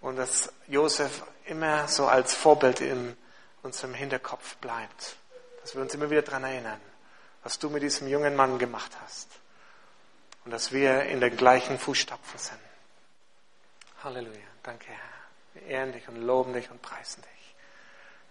und 0.00 0.16
dass 0.16 0.52
Josef 0.68 1.22
immer 1.46 1.88
so 1.88 2.06
als 2.06 2.34
Vorbild 2.34 2.80
in 2.80 3.16
unserem 3.62 3.94
Hinterkopf 3.94 4.56
bleibt, 4.56 5.16
dass 5.62 5.74
wir 5.74 5.82
uns 5.82 5.94
immer 5.94 6.10
wieder 6.10 6.22
daran 6.22 6.44
erinnern, 6.44 6.80
was 7.42 7.58
du 7.58 7.70
mit 7.70 7.82
diesem 7.82 8.08
jungen 8.08 8.36
Mann 8.36 8.58
gemacht 8.58 8.92
hast 9.02 9.28
und 10.44 10.52
dass 10.52 10.72
wir 10.72 11.02
in 11.04 11.20
den 11.20 11.36
gleichen 11.36 11.78
Fußstapfen 11.78 12.38
sind. 12.38 12.58
Halleluja. 14.04 14.38
Danke, 14.62 14.86
Herr. 14.86 14.98
Wir 15.54 15.62
ehren 15.62 15.92
dich 15.92 16.06
und 16.08 16.16
loben 16.16 16.52
dich 16.52 16.70
und 16.70 16.80
preisen 16.80 17.22
dich. 17.22 17.37